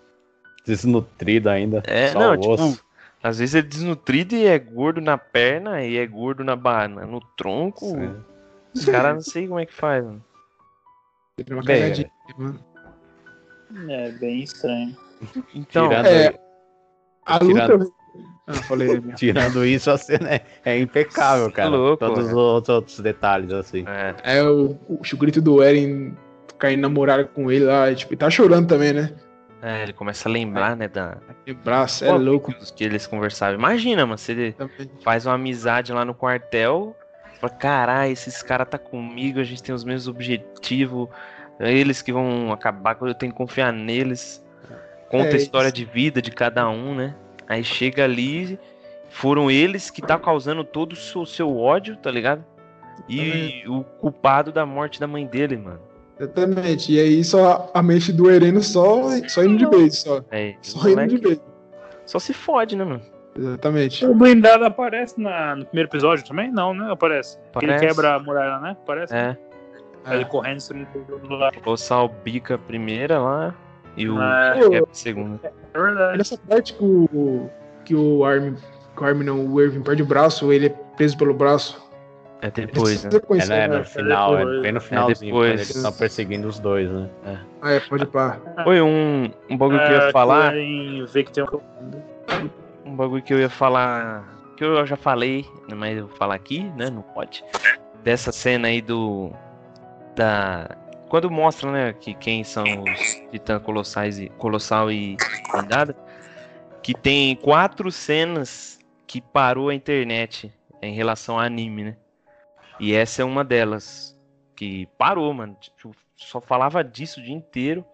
[0.67, 1.83] Desnutrido ainda.
[1.87, 2.85] É, só não, o tipo, osso.
[3.23, 7.21] às vezes é desnutrido e é gordo na perna e é gordo na banana, no
[7.37, 7.87] tronco.
[7.87, 8.15] Sim.
[8.75, 10.23] Os caras não sei como é que faz, mano.
[11.37, 12.65] Teve uma Bem, cagadinha, mano.
[13.89, 14.97] É bem estranho.
[15.55, 16.35] Então, Tirando, é.
[17.25, 17.91] A Tirando- luta.
[18.49, 19.01] Ah, falei.
[19.17, 21.69] tirando isso, a cena é, é impecável, cara.
[21.69, 22.29] louco, Todos é.
[22.29, 23.85] os outros, outros detalhes, assim.
[23.89, 26.15] é, É o, o, o grito do Eren
[26.59, 27.91] caindo na muralha com ele lá.
[27.91, 29.13] e, Tipo, ele tá chorando também, né?
[29.63, 31.17] é, ele começa a lembrar, né, da.
[31.45, 32.55] Que braço, é louco.
[32.77, 33.57] Que eles conversavam.
[33.59, 34.91] Imagina, mano, você Também.
[35.03, 36.95] faz uma amizade lá no quartel.
[37.41, 41.09] Fala, caralho, esses caras tá comigo, a gente tem os mesmos objetivos.
[41.59, 44.45] É eles que vão acabar eu tenho que confiar neles.
[45.11, 45.77] Conta É, a história isso.
[45.77, 47.15] de vida de cada um, né?
[47.49, 48.59] Aí chega ali,
[49.09, 52.45] foram eles que tá causando todo o seu, seu ódio, tá ligado?
[53.09, 55.81] E o culpado da morte da mãe dele, mano.
[56.19, 56.93] Exatamente.
[56.93, 60.25] E aí só a mente do Eren só, só indo de base, só.
[60.31, 61.41] É, Só indo de base.
[62.07, 63.03] só se fode, né, mano?
[63.39, 64.07] Exatamente.
[64.07, 66.51] O blindado aparece na, no primeiro episódio também?
[66.51, 66.91] Não, né?
[66.91, 67.39] Aparece.
[67.59, 68.77] Que Ele quebra a muralha, né?
[68.87, 69.15] Parece.
[69.15, 69.37] É,
[70.07, 71.53] Aí Ele correndo subindo tudo lá.
[71.67, 73.55] o Sal bica a primeira lá
[73.97, 74.59] e o É.
[74.61, 75.41] quebra a segunda.
[75.75, 76.19] É verdade.
[76.19, 77.51] Nessa parte que o,
[77.85, 78.55] que o Armin,
[78.97, 81.85] que o Armin não, o Irving perde o braço, ele é preso pelo braço.
[82.43, 83.03] É depois,
[83.49, 83.65] né?
[83.65, 84.63] É, no final, é depois.
[84.63, 85.53] bem no finalzinho, quando depois.
[85.53, 87.09] eles estão perseguindo os dois, né?
[87.63, 88.39] Ah, é, pode pá.
[88.67, 90.53] Oi, um, um bagulho que eu É, ia falar.
[90.53, 91.61] o Eren vê que tem um...
[92.85, 94.25] Um bagulho que eu ia falar.
[94.57, 95.45] Que eu já falei,
[95.75, 96.89] mas eu vou falar aqui, né?
[96.91, 97.43] Não pode.
[98.05, 99.33] Dessa cena aí do.
[100.15, 100.69] Da.
[101.09, 103.01] Quando mostra, né, que quem são os
[103.31, 104.29] titãs colossais e.
[104.31, 105.17] Colossal e
[105.53, 105.97] Blindada.
[106.83, 110.53] Que tem quatro cenas que parou a internet
[110.83, 111.97] em relação ao anime, né?
[112.79, 114.17] E essa é uma delas.
[114.55, 115.57] Que parou, mano.
[115.61, 117.85] Tipo, só falava disso o dia inteiro.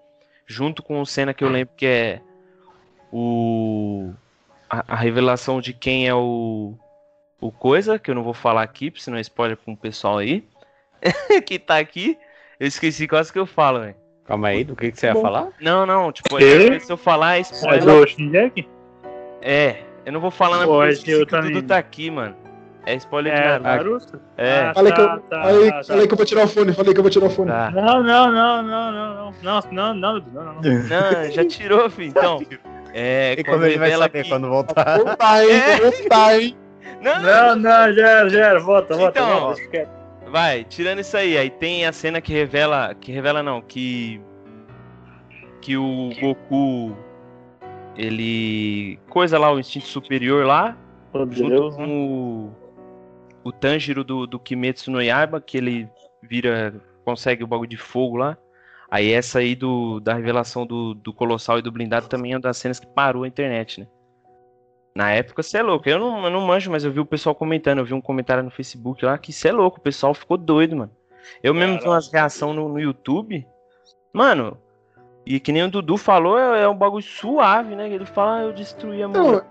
[0.46, 2.20] Junto com cena que eu lembro que é
[3.12, 4.12] o
[4.68, 6.74] a, a revelação de quem é o
[7.40, 10.18] o coisa, que eu não vou falar aqui, porque senão é spoiler com o pessoal
[10.18, 10.44] aí
[11.44, 12.16] que tá aqui.
[12.60, 13.94] Eu esqueci quase que eu falo, velho.
[14.24, 15.22] Calma aí, do que, que você ia Bom.
[15.22, 15.48] falar?
[15.60, 16.78] Não, não, tipo, Quê?
[16.80, 17.84] se eu falar é É spoiler.
[17.84, 18.68] do Shinjek?
[19.40, 19.76] É,
[20.06, 21.52] eu não vou falar na porque eu esse esqueci eu que o também.
[21.54, 22.36] Dudu tá aqui, mano.
[22.86, 23.66] É spoiler de É, Naruto.
[24.12, 24.20] Naruto?
[24.36, 25.84] É, Ah, Falei que, eu, tá, tá, falei, tá, tá.
[25.84, 27.50] falei que eu vou tirar o fone, falei que eu vou tirar o fone.
[27.50, 27.70] tá.
[27.70, 30.62] Não, não, não, não, não, não, não, não, não, não, não, não.
[30.62, 32.40] Não, já tirou, filho, então.
[32.94, 34.98] É, E quando ele vai saber quando voltar?
[34.98, 35.50] Voltar, hein?
[35.50, 35.76] É.
[35.80, 36.56] Voltar, hein?
[37.00, 38.60] Não, Não, não, já era, já era.
[38.60, 39.88] Volta, volta, Então, volta.
[40.32, 42.94] Vai, tirando isso aí, aí tem a cena que revela.
[42.94, 44.18] Que revela não, que.
[45.60, 46.96] Que o Goku.
[47.94, 48.98] Ele.
[49.10, 50.74] Coisa lá, o instinto superior lá.
[51.12, 51.92] Meu Junto Deus, com né?
[51.92, 52.50] o.
[53.44, 55.86] O Tanjiro do, do Kimetsu no Yaiba, que ele
[56.22, 56.80] vira.
[57.04, 58.38] Consegue o bagulho de fogo lá.
[58.90, 62.40] Aí essa aí do, da revelação do, do Colossal e do Blindado também é uma
[62.40, 63.86] das cenas que parou a internet, né?
[64.94, 65.88] Na época, você é louco.
[65.88, 67.78] Eu não, eu não manjo, mas eu vi o pessoal comentando.
[67.78, 69.78] Eu vi um comentário no Facebook lá que você é louco.
[69.78, 70.90] O pessoal ficou doido, mano.
[71.42, 73.46] Eu mesmo vi umas reações no, no YouTube.
[74.12, 74.58] Mano,
[75.24, 77.88] e que nem o Dudu falou, é, é um bagulho suave, né?
[77.88, 79.44] Ele fala, ah, eu destruí a mulher.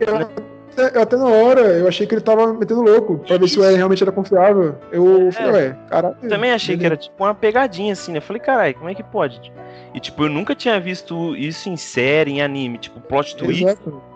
[0.00, 3.48] Eu até, eu até na hora, eu achei que ele tava metendo louco, pra ver
[3.48, 4.76] se o realmente era confiável.
[4.90, 6.16] Eu falei, ué, caralho.
[6.22, 8.18] Eu também achei que era tipo uma pegadinha assim, né?
[8.18, 9.52] Eu falei, caralho, como é que pode?
[9.94, 14.09] E tipo, eu nunca tinha visto isso em série, em anime, tipo, plot twist, Exato.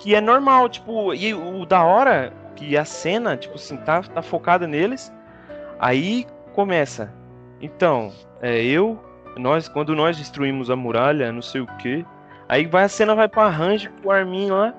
[0.00, 4.22] Que é normal, tipo, e o da hora que a cena, tipo assim, tá, tá
[4.22, 5.12] focada neles,
[5.78, 7.12] aí começa.
[7.60, 8.98] Então, é, eu,
[9.36, 12.04] nós, quando nós destruímos a muralha, não sei o que,
[12.48, 14.74] aí vai a cena vai pra Range com o Armin lá.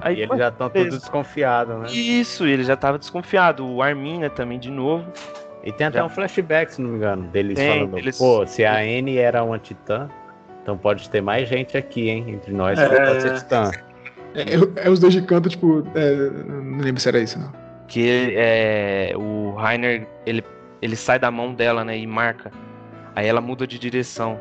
[0.00, 1.86] Aí E eles já estão todos desconfiados, né?
[1.90, 3.66] Isso, ele já tava desconfiado.
[3.66, 5.06] O Armin, né, também de novo.
[5.62, 6.04] E tem até Já.
[6.04, 9.42] um flashback, se não me engano, deles Tem, falando, eles- pô, se a N era
[9.42, 10.10] uma titã,
[10.62, 12.86] então pode ter mais gente aqui, hein, entre nós É.
[12.86, 13.70] que pode ser titã.
[14.34, 16.14] É, é os dois de canto, tipo, é,
[16.46, 17.52] não lembro se era isso, não.
[17.86, 20.44] que é, o Rainer ele,
[20.82, 22.50] ele sai da mão dela, né, e marca.
[23.14, 24.38] Aí ela muda de direção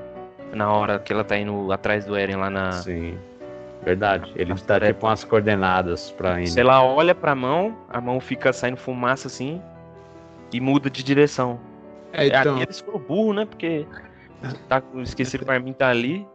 [0.54, 2.72] na hora que ela tá indo atrás do Eren lá na.
[2.72, 3.18] Sim.
[3.84, 4.32] Verdade.
[4.36, 6.48] Ele dá é- tipo umas coordenadas pra N.
[6.48, 9.62] Se ela olha pra mão, a mão fica saindo fumaça assim
[10.52, 11.60] e muda de direção.
[12.14, 12.56] É, então.
[12.56, 13.46] Aqui eles foram burro, né?
[13.46, 13.86] Porque
[14.70, 16.26] tá, esqueceram que o Armin tá ali.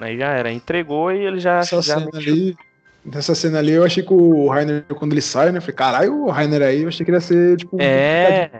[0.00, 1.58] Aí já era, entregou e ele já.
[1.58, 2.56] Essa já cena ali.
[3.04, 5.58] Nessa cena ali, eu achei que o Rainer, quando ele sai, né?
[5.58, 7.76] eu Falei, caralho, o Rainer aí, eu achei que ele ia ser, tipo.
[7.80, 8.50] É.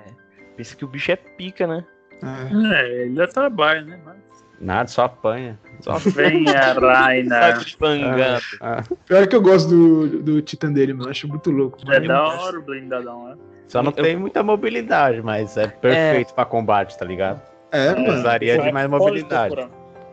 [0.57, 1.85] Pensa que o bicho é pica, né?
[2.23, 2.75] É.
[2.83, 3.99] É, ele dá trabalho, né?
[4.05, 4.17] Mas...
[4.61, 5.59] Nada, só apanha.
[5.81, 7.59] Só Venha, Rainer.
[7.59, 8.43] de pangado.
[8.61, 11.07] Ah, Pior que eu gosto do, do Titã dele, mano.
[11.07, 11.79] eu Acho muito louco.
[11.91, 13.37] É da hora o blindadão, né?
[13.67, 17.43] só não Eu- tem muita mobilidade, mas é perfeito pra combate, tá ligado?
[17.73, 18.05] É, mano.
[18.05, 19.57] Precisaria de mais mobilidade.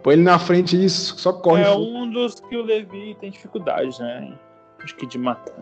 [0.04, 1.64] Põe ele na frente e isso, só corre.
[1.64, 4.34] É um dos que o Levi tem dificuldade, né?
[4.84, 5.54] Acho que de matar.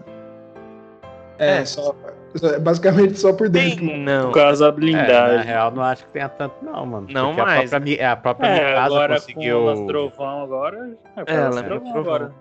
[1.37, 1.95] É, só.
[2.35, 3.79] só- Basicamente só por dentro.
[3.79, 4.31] Tem, Por não.
[4.31, 5.45] causa da É, na blindagem.
[5.45, 7.07] real, não acho que tenha tanto, não, mano.
[7.09, 7.73] Não Porque mais.
[7.73, 9.59] A própria, Mi- a própria É, Mikasa agora conseguiu.
[9.63, 10.97] com o Trovão agora.
[11.25, 12.33] É, ela ela é trovão agora.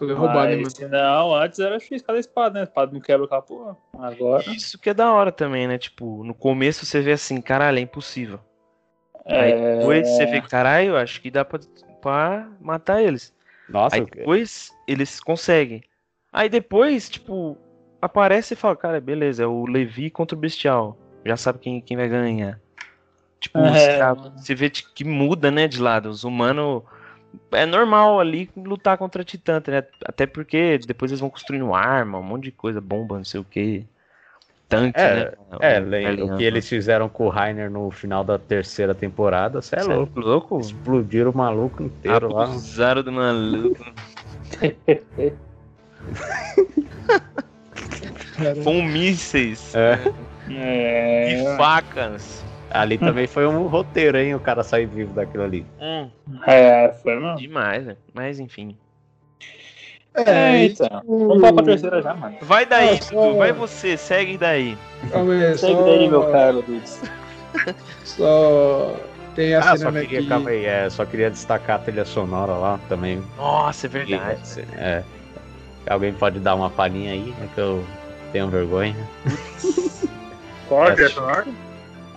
[0.00, 0.92] É roubado, Mas, mano.
[0.92, 2.60] não, antes era X cada espada, né?
[2.60, 3.74] A espada não quebra o capô.
[3.98, 4.44] Agora.
[4.50, 5.78] Isso que é da hora também, né?
[5.78, 8.38] Tipo, no começo você vê assim, caralho, é impossível.
[9.28, 9.76] Aí É...
[9.78, 11.60] depois você vê, caralho, acho que dá pra,
[12.00, 13.32] pra matar eles.
[13.68, 15.82] Nossa, Aí depois eles conseguem.
[16.32, 17.56] Aí depois, tipo,
[18.00, 20.96] aparece e fala, cara, beleza, é o Levi contra o Bestial.
[21.24, 22.60] Já sabe quem, quem vai ganhar.
[23.40, 24.32] Tipo, É, mano.
[24.36, 26.08] você vê que muda, né, de lado.
[26.08, 26.82] Os humanos.
[27.52, 29.84] É normal ali lutar contra Titã, né?
[30.04, 33.44] Até porque depois eles vão construindo arma, um monte de coisa, bomba, não sei o
[33.44, 33.86] que.
[34.68, 35.32] Tanque, É, né?
[35.60, 35.80] É,
[36.20, 39.80] O o que eles fizeram com o Rainer no final da terceira temporada, você é
[39.80, 40.20] Cê louco.
[40.20, 40.60] louco?
[40.60, 42.44] Explodiram o maluco inteiro lá.
[42.44, 43.84] Abusaram do maluco.
[48.64, 49.98] Com mísseis É,
[50.50, 51.32] É...
[51.32, 52.44] e facas.
[52.70, 54.34] ali também foi um roteiro, hein?
[54.34, 55.66] O cara sair vivo daquilo ali.
[55.80, 56.08] Hum,
[56.46, 57.36] É, foi mesmo.
[57.36, 57.96] demais, né?
[58.14, 58.76] Mas enfim.
[60.14, 61.02] É, e, então.
[61.06, 62.36] Vamos falar pra terceira já, mano.
[62.42, 63.32] Vai daí, Ah, só-.
[63.34, 64.76] Vai você, segue daí.
[65.12, 67.00] Calma aí, Segue só, daí, meu caro Dudes.
[68.04, 68.94] Só
[69.34, 72.04] tem a Ah, cena só queria, que- calma aí, é, só queria destacar a trilha
[72.04, 73.22] sonora lá também.
[73.36, 74.64] Nossa, é verdade.
[74.76, 75.02] É.
[75.88, 77.84] Alguém pode dar uma palhinha aí, é que eu
[78.32, 78.94] tenho vergonha.
[80.68, 81.08] Corta, É.
[81.10, 81.48] corta.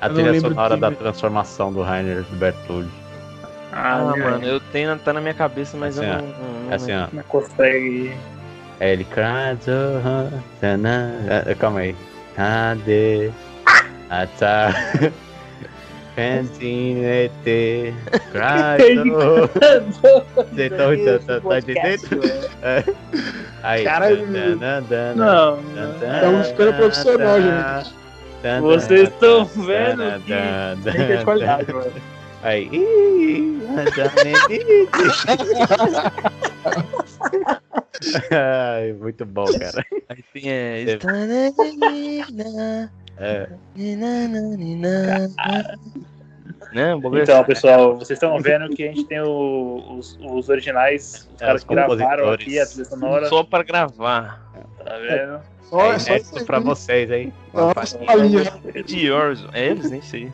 [0.01, 2.89] A trilha sonora da transformação do Rainer Bertoldi.
[3.71, 6.21] Ah, Ah, mano, eu tenho, tá na minha cabeça, mas Assim, eu não.
[6.21, 7.07] não- não É assim, ó.
[7.13, 8.13] Não consegue.
[8.79, 9.03] É ele.
[9.05, 9.71] Kazo,
[10.59, 11.13] tana-
[11.47, 11.95] é, Calma aí.
[12.37, 13.31] Ade.
[14.09, 14.73] Ata.
[16.15, 17.93] Cantinete.
[18.33, 19.49] Kazo.
[20.51, 22.21] Você tá, tá, tá, tá entendendo?
[23.63, 23.83] Aí.
[23.83, 24.17] Caralho.
[24.27, 24.81] tanana,
[25.15, 27.93] Não, tanana, Estamos ficando profissional, gente.
[28.61, 30.33] Vocês estão vendo que
[30.83, 31.91] tem que é de qualidade, mano.
[32.43, 32.69] Aí.
[32.71, 33.61] ih,
[38.31, 39.85] Ai, muito bom, cara.
[40.09, 40.97] Aí tem é.
[43.17, 43.49] É.
[46.73, 46.91] Né?
[46.91, 47.45] É Então, sério.
[47.45, 51.61] pessoal, vocês estão vendo que a gente tem o- os, os originais, os É, caras
[51.61, 53.25] os que gravaram aqui a trilha sonora.
[53.27, 54.41] Só pra gravar.
[54.83, 55.39] Tá vendo?
[55.69, 57.31] Só, é só inédito pra vocês aí.
[57.53, 57.73] Só Uma
[58.05, 58.43] palhinha.
[58.85, 59.49] De Horizon.
[59.53, 59.91] É eles?
[59.91, 60.31] Nem sei.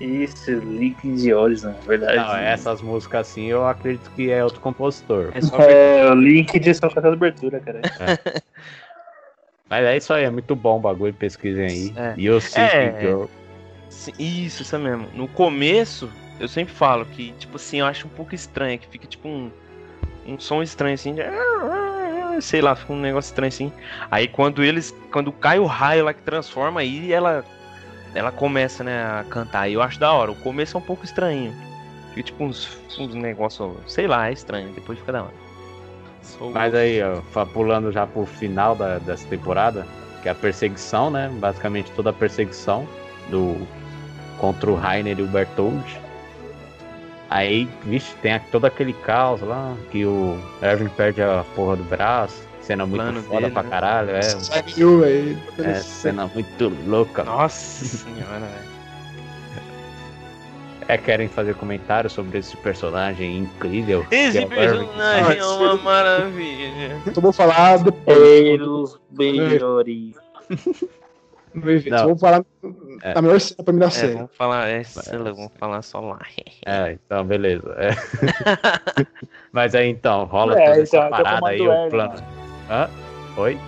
[0.00, 2.16] Isso, Link de Horizon, verdade.
[2.16, 5.30] Não, essas músicas assim eu acredito que é outro compositor.
[5.34, 7.80] É só É, o Link de só cantar abertura, cara.
[9.68, 11.92] Mas é isso aí, é muito bom o bagulho, pesquisem aí.
[11.96, 12.14] É.
[12.16, 13.00] E o City É.
[13.00, 13.24] Girl.
[14.18, 15.08] Isso, isso mesmo.
[15.14, 19.06] No começo, eu sempre falo que, tipo assim, eu acho um pouco estranho, que fica
[19.06, 19.50] tipo um,
[20.26, 21.22] um som estranho assim, de...
[22.40, 23.72] sei lá, fica um negócio estranho assim.
[24.10, 27.44] Aí quando eles, quando cai o raio lá que transforma, aí ela
[28.18, 29.68] ela começa, né, a cantar.
[29.68, 30.30] E eu acho da hora.
[30.32, 31.54] O começo é um pouco estranho.
[32.10, 34.72] Fica tipo uns, uns negócios, sei lá, é estranho.
[34.72, 35.34] Depois fica da hora.
[36.22, 39.86] Sou- Mas aí, ó, pulando já pro final da, dessa temporada,
[40.22, 41.30] que é a perseguição, né?
[41.34, 42.86] Basicamente toda a perseguição
[43.30, 43.66] do
[44.38, 46.00] contra o Rainer e o Bertold.
[47.30, 51.84] Aí, vixe, tem a- todo aquele caos lá, que o Erwin perde a porra do
[51.84, 52.47] braço.
[52.68, 53.70] Cena muito Plano foda dele, pra né?
[53.70, 54.20] caralho, é.
[54.22, 55.38] Saiu, velho.
[55.58, 57.24] É, cena muito louca.
[57.24, 58.78] Nossa senhora, velho.
[60.86, 64.06] É, querem fazer comentário sobre esse personagem incrível.
[64.10, 64.54] Esse é Erwin.
[64.54, 66.96] personagem é uma maravilha.
[67.14, 68.18] Só vou falar depois.
[68.18, 69.88] Pelos evento.
[71.90, 72.16] Não.
[72.18, 72.44] Falar
[73.02, 73.14] É.
[73.14, 74.14] na melhor cena pra mim da É, série.
[74.14, 76.18] vamos falar, é, sei lá, vamos falar só lá.
[76.66, 77.74] É, então, beleza.
[77.78, 77.90] É.
[79.52, 82.14] Mas aí então, rola É, toda essa então, então parada aí, o plano.
[82.68, 82.88] Hã?
[83.36, 83.58] Oi?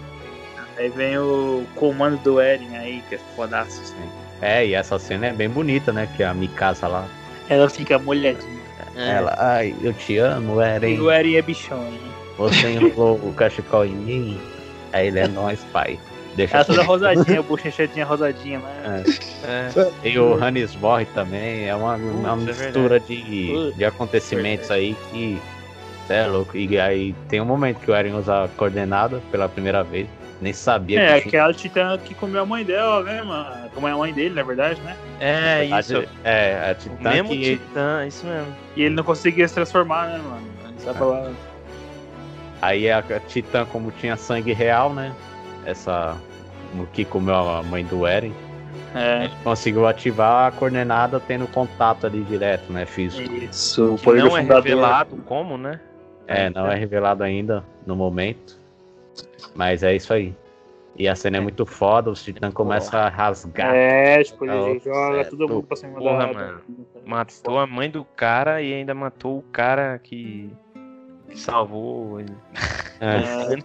[0.77, 3.95] Aí vem o comando do Eren aí, que é fodaço.
[4.41, 6.09] É, e essa cena é bem bonita, né?
[6.17, 7.07] Que a Mikasa lá.
[7.49, 8.61] Ela fica molhadinha.
[8.97, 9.11] É.
[9.17, 11.01] Ela, ai, eu te amo, E Eren.
[11.01, 11.99] o Eren é bichão, né?
[12.39, 14.41] Você enrolou o cachecol em mim.
[14.93, 15.99] Aí ele é nóis, pai.
[16.35, 19.05] Deixa Ela toda rosadinha, bochechadinha rosadinha, né?
[19.45, 19.71] É.
[20.07, 20.09] É.
[20.09, 21.69] E o Hannes morre também.
[21.69, 25.39] É uma, uma é mistura de, de acontecimentos aí que.
[26.11, 26.57] É louco.
[26.57, 30.09] E aí tem um momento que o Eren usa a coordenada pela primeira vez.
[30.41, 31.43] Nem sabia É, que tinha.
[31.43, 33.69] aquela titã que comeu a mãe dela, né, mano?
[33.75, 34.97] Comeu a mãe dele, na verdade, né?
[35.21, 36.03] É, A- isso.
[36.25, 37.57] É, a O Titã mesmo que.
[37.59, 38.47] titã, isso mesmo.
[38.75, 40.43] E ele não conseguia se transformar, né, mano?
[40.79, 41.31] Só falava.
[42.63, 45.13] Aí a, a Titã, como tinha sangue real, né?
[45.65, 46.17] Essa.
[46.75, 48.33] O que comeu a mãe do Eren.
[48.95, 52.87] É, conseguiu ativar a coordenada tendo contato ali direto, né?
[52.87, 53.31] Físico.
[53.35, 53.95] isso.
[53.95, 55.79] O poder não é revelado como, né?
[56.31, 58.59] É, não é revelado ainda no momento.
[59.55, 60.35] Mas é isso aí.
[60.97, 63.75] E a cena é muito foda, os titãs começam a rasgar.
[63.75, 66.33] É, tipo, ele Nossa, joga é todo mundo pra cima Porra, da.
[66.33, 66.61] mano.
[67.07, 70.51] Matou a mãe do cara e ainda matou o cara que,
[71.29, 72.35] que salvou ele.
[73.01, 73.57] É,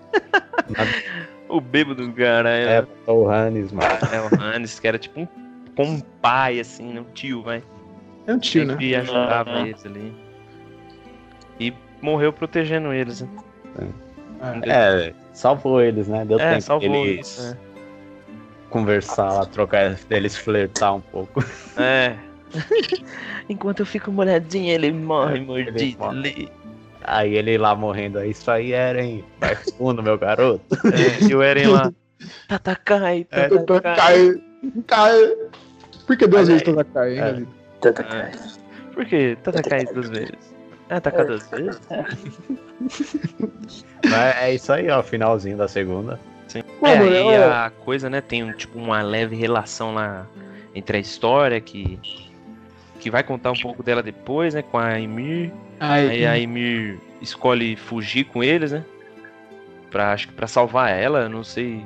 [1.49, 2.49] O bêbado do cara.
[2.49, 3.87] é, É, o Hannes, mano.
[4.11, 5.27] é o Hannes, que era tipo um,
[5.75, 7.01] como um pai, assim, né?
[7.01, 7.61] um tio, vai.
[8.25, 8.73] É um tio, né?
[8.73, 9.65] Sempre ajudava Uhum.
[9.67, 10.13] eles ali.
[11.59, 11.73] E
[12.05, 13.21] morreu protegendo eles.
[13.21, 13.29] Né?
[14.67, 16.23] É, salvou eles, né?
[16.23, 17.53] Deu É, tempo salvou eles eles.
[17.53, 17.57] É.
[18.69, 21.43] conversar lá, trocar, eles flertar um pouco.
[21.77, 22.15] É.
[23.49, 26.49] Enquanto eu fico molhadinho, ele morre É, mordido ali.
[27.03, 29.23] Aí ele lá morrendo, é isso aí, Eren.
[29.39, 30.63] Vai fundo, meu garoto.
[30.93, 31.91] É, e o Eren lá.
[32.47, 33.95] Tatakai, É, Tatakai.
[33.95, 34.41] Cai.
[34.87, 35.35] Cai.
[36.07, 37.47] Por que duas vezes toda cai, hein,
[37.83, 37.87] É.
[37.89, 38.31] É.
[38.93, 40.54] Por que Tatakai duas vezes?
[40.89, 41.79] Ah, Atacar duas vezes?
[44.03, 46.19] Mas é isso aí, ó, finalzinho da segunda.
[46.53, 50.25] É, Mano, e eu- a coisa, né, tem tipo uma leve relação lá
[50.73, 51.99] entre a história que
[52.99, 55.51] que vai contar um pouco dela depois, né, com a Ymir.
[55.79, 58.83] Ai, Aí a Ymir escolhe fugir com eles, né?
[59.91, 61.85] Pra, acho que pra salvar ela, não sei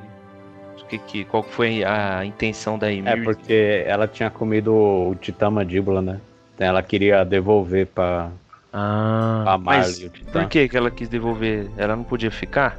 [0.82, 3.12] o que, que, qual que foi a intenção da Ymir.
[3.12, 6.20] É porque ela tinha comido o Titã Mandíbula, né?
[6.56, 8.30] Então ela queria devolver pra,
[8.72, 10.32] Ah, mas Marley o Titã.
[10.42, 11.70] por que que ela quis devolver?
[11.78, 12.78] Ela não podia ficar?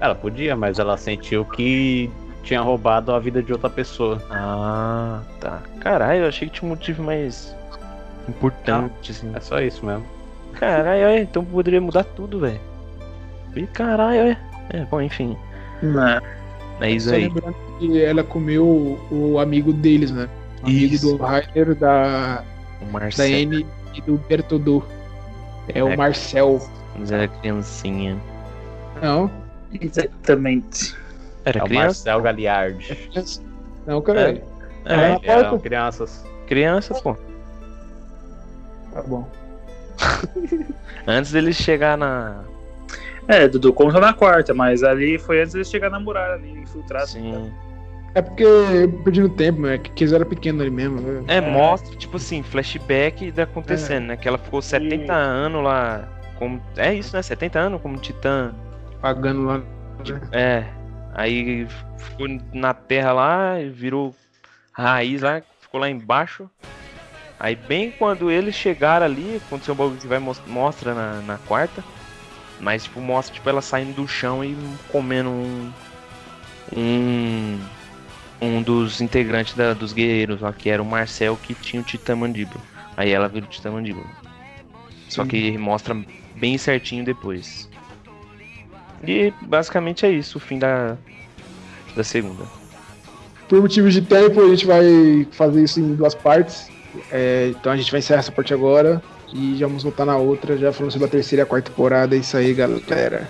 [0.00, 2.10] Ela podia, mas ela sentiu que
[2.42, 4.20] tinha roubado a vida de outra pessoa.
[4.30, 5.62] Ah, tá.
[5.80, 7.54] Caralho, eu achei que tinha um motivo mais
[8.28, 9.30] importante, assim.
[9.34, 10.04] É só isso mesmo.
[10.54, 12.60] Caralho, é, então poderia mudar tudo, velho.
[13.54, 14.38] E caralho, é.
[14.70, 15.36] É, bom, enfim.
[15.82, 16.20] Não.
[16.80, 17.24] É isso Só aí.
[17.24, 20.28] lembrando que ela comeu o amigo deles, né?
[20.62, 21.16] O amigo Isso.
[21.16, 22.42] do Rainer, da,
[22.80, 23.66] O da Marcelo.
[23.94, 24.82] E do Bertodô.
[25.74, 25.96] É o É.
[25.96, 26.60] Marcel.
[26.96, 28.16] Mas era criancinha.
[29.02, 29.30] Não,
[29.80, 30.96] Exatamente.
[31.44, 31.86] Era É o criança?
[31.86, 33.10] Marcel Galiardi.
[33.86, 34.20] não, cara.
[34.84, 35.62] É, na Eles eram porta.
[35.62, 36.24] crianças.
[36.46, 37.16] criança, pô.
[38.92, 39.28] Tá bom.
[41.06, 42.42] Antes dele chegar na.
[43.28, 47.06] É, Dudu conta na quarta, mas ali foi antes de chegar na muralha ali, infiltrado.
[47.06, 47.52] Sim.
[48.14, 49.78] É porque eu perdi no tempo, né?
[49.78, 51.00] Que eles eram pequenos ali mesmo.
[51.00, 51.24] né?
[51.28, 51.40] É, É.
[51.40, 54.16] mostra, tipo assim, flashback da acontecendo, né?
[54.16, 56.08] Que ela ficou 70 anos lá.
[56.38, 56.60] Como...
[56.76, 57.22] É isso, né?
[57.22, 58.52] 70 anos como titã.
[59.00, 59.58] Pagando lá.
[59.58, 60.20] né?
[60.32, 60.64] É.
[61.14, 61.66] Aí
[61.98, 64.14] ficou na terra lá, virou
[64.72, 66.48] raiz lá, ficou lá embaixo.
[67.38, 71.38] Aí bem quando eles chegaram ali, aconteceu um bagulho que vai mos- mostra na, na
[71.38, 71.82] quarta.
[72.60, 74.56] Mas tipo, mostra tipo, ela saindo do chão e
[74.90, 75.70] comendo um.
[76.76, 77.58] Um.
[78.40, 82.16] Um dos integrantes da- dos guerreiros lá, que era o Marcel que tinha o Titã
[82.16, 82.60] Mandíbula.
[82.96, 84.06] Aí ela vira o Titã Mandíbula.
[85.08, 85.96] Só que mostra
[86.36, 87.68] bem certinho depois.
[89.06, 90.96] E basicamente é isso, o fim da,
[91.96, 92.44] da segunda.
[93.48, 96.70] Por motivos de tempo, a gente vai fazer isso em duas partes.
[97.10, 99.02] É, então a gente vai encerrar essa parte agora.
[99.32, 102.14] E já vamos voltar na outra, já falando sobre a terceira e a quarta temporada.
[102.16, 103.28] É isso aí, galera.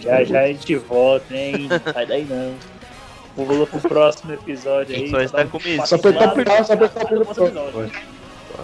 [0.00, 1.68] Já já a gente volta, hein?
[1.68, 2.54] Não sai daí não.
[3.36, 5.10] Pula pro próximo episódio aí.
[5.10, 7.68] Só está passo Só apertar lado, o final, só apertar o acaba final.
[7.68, 7.92] episódio.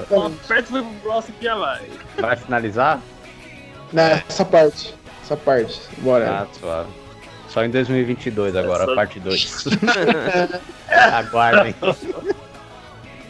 [0.09, 1.83] Só aperta pro próximo que já vai.
[2.19, 3.01] Vai finalizar?
[3.93, 4.95] Nessa parte.
[5.23, 5.81] Essa parte.
[5.99, 6.31] Bora.
[6.31, 6.91] Ah, suave.
[7.49, 9.65] Só em 2022 agora, Só- a parte 2.
[10.89, 11.75] Aguardem.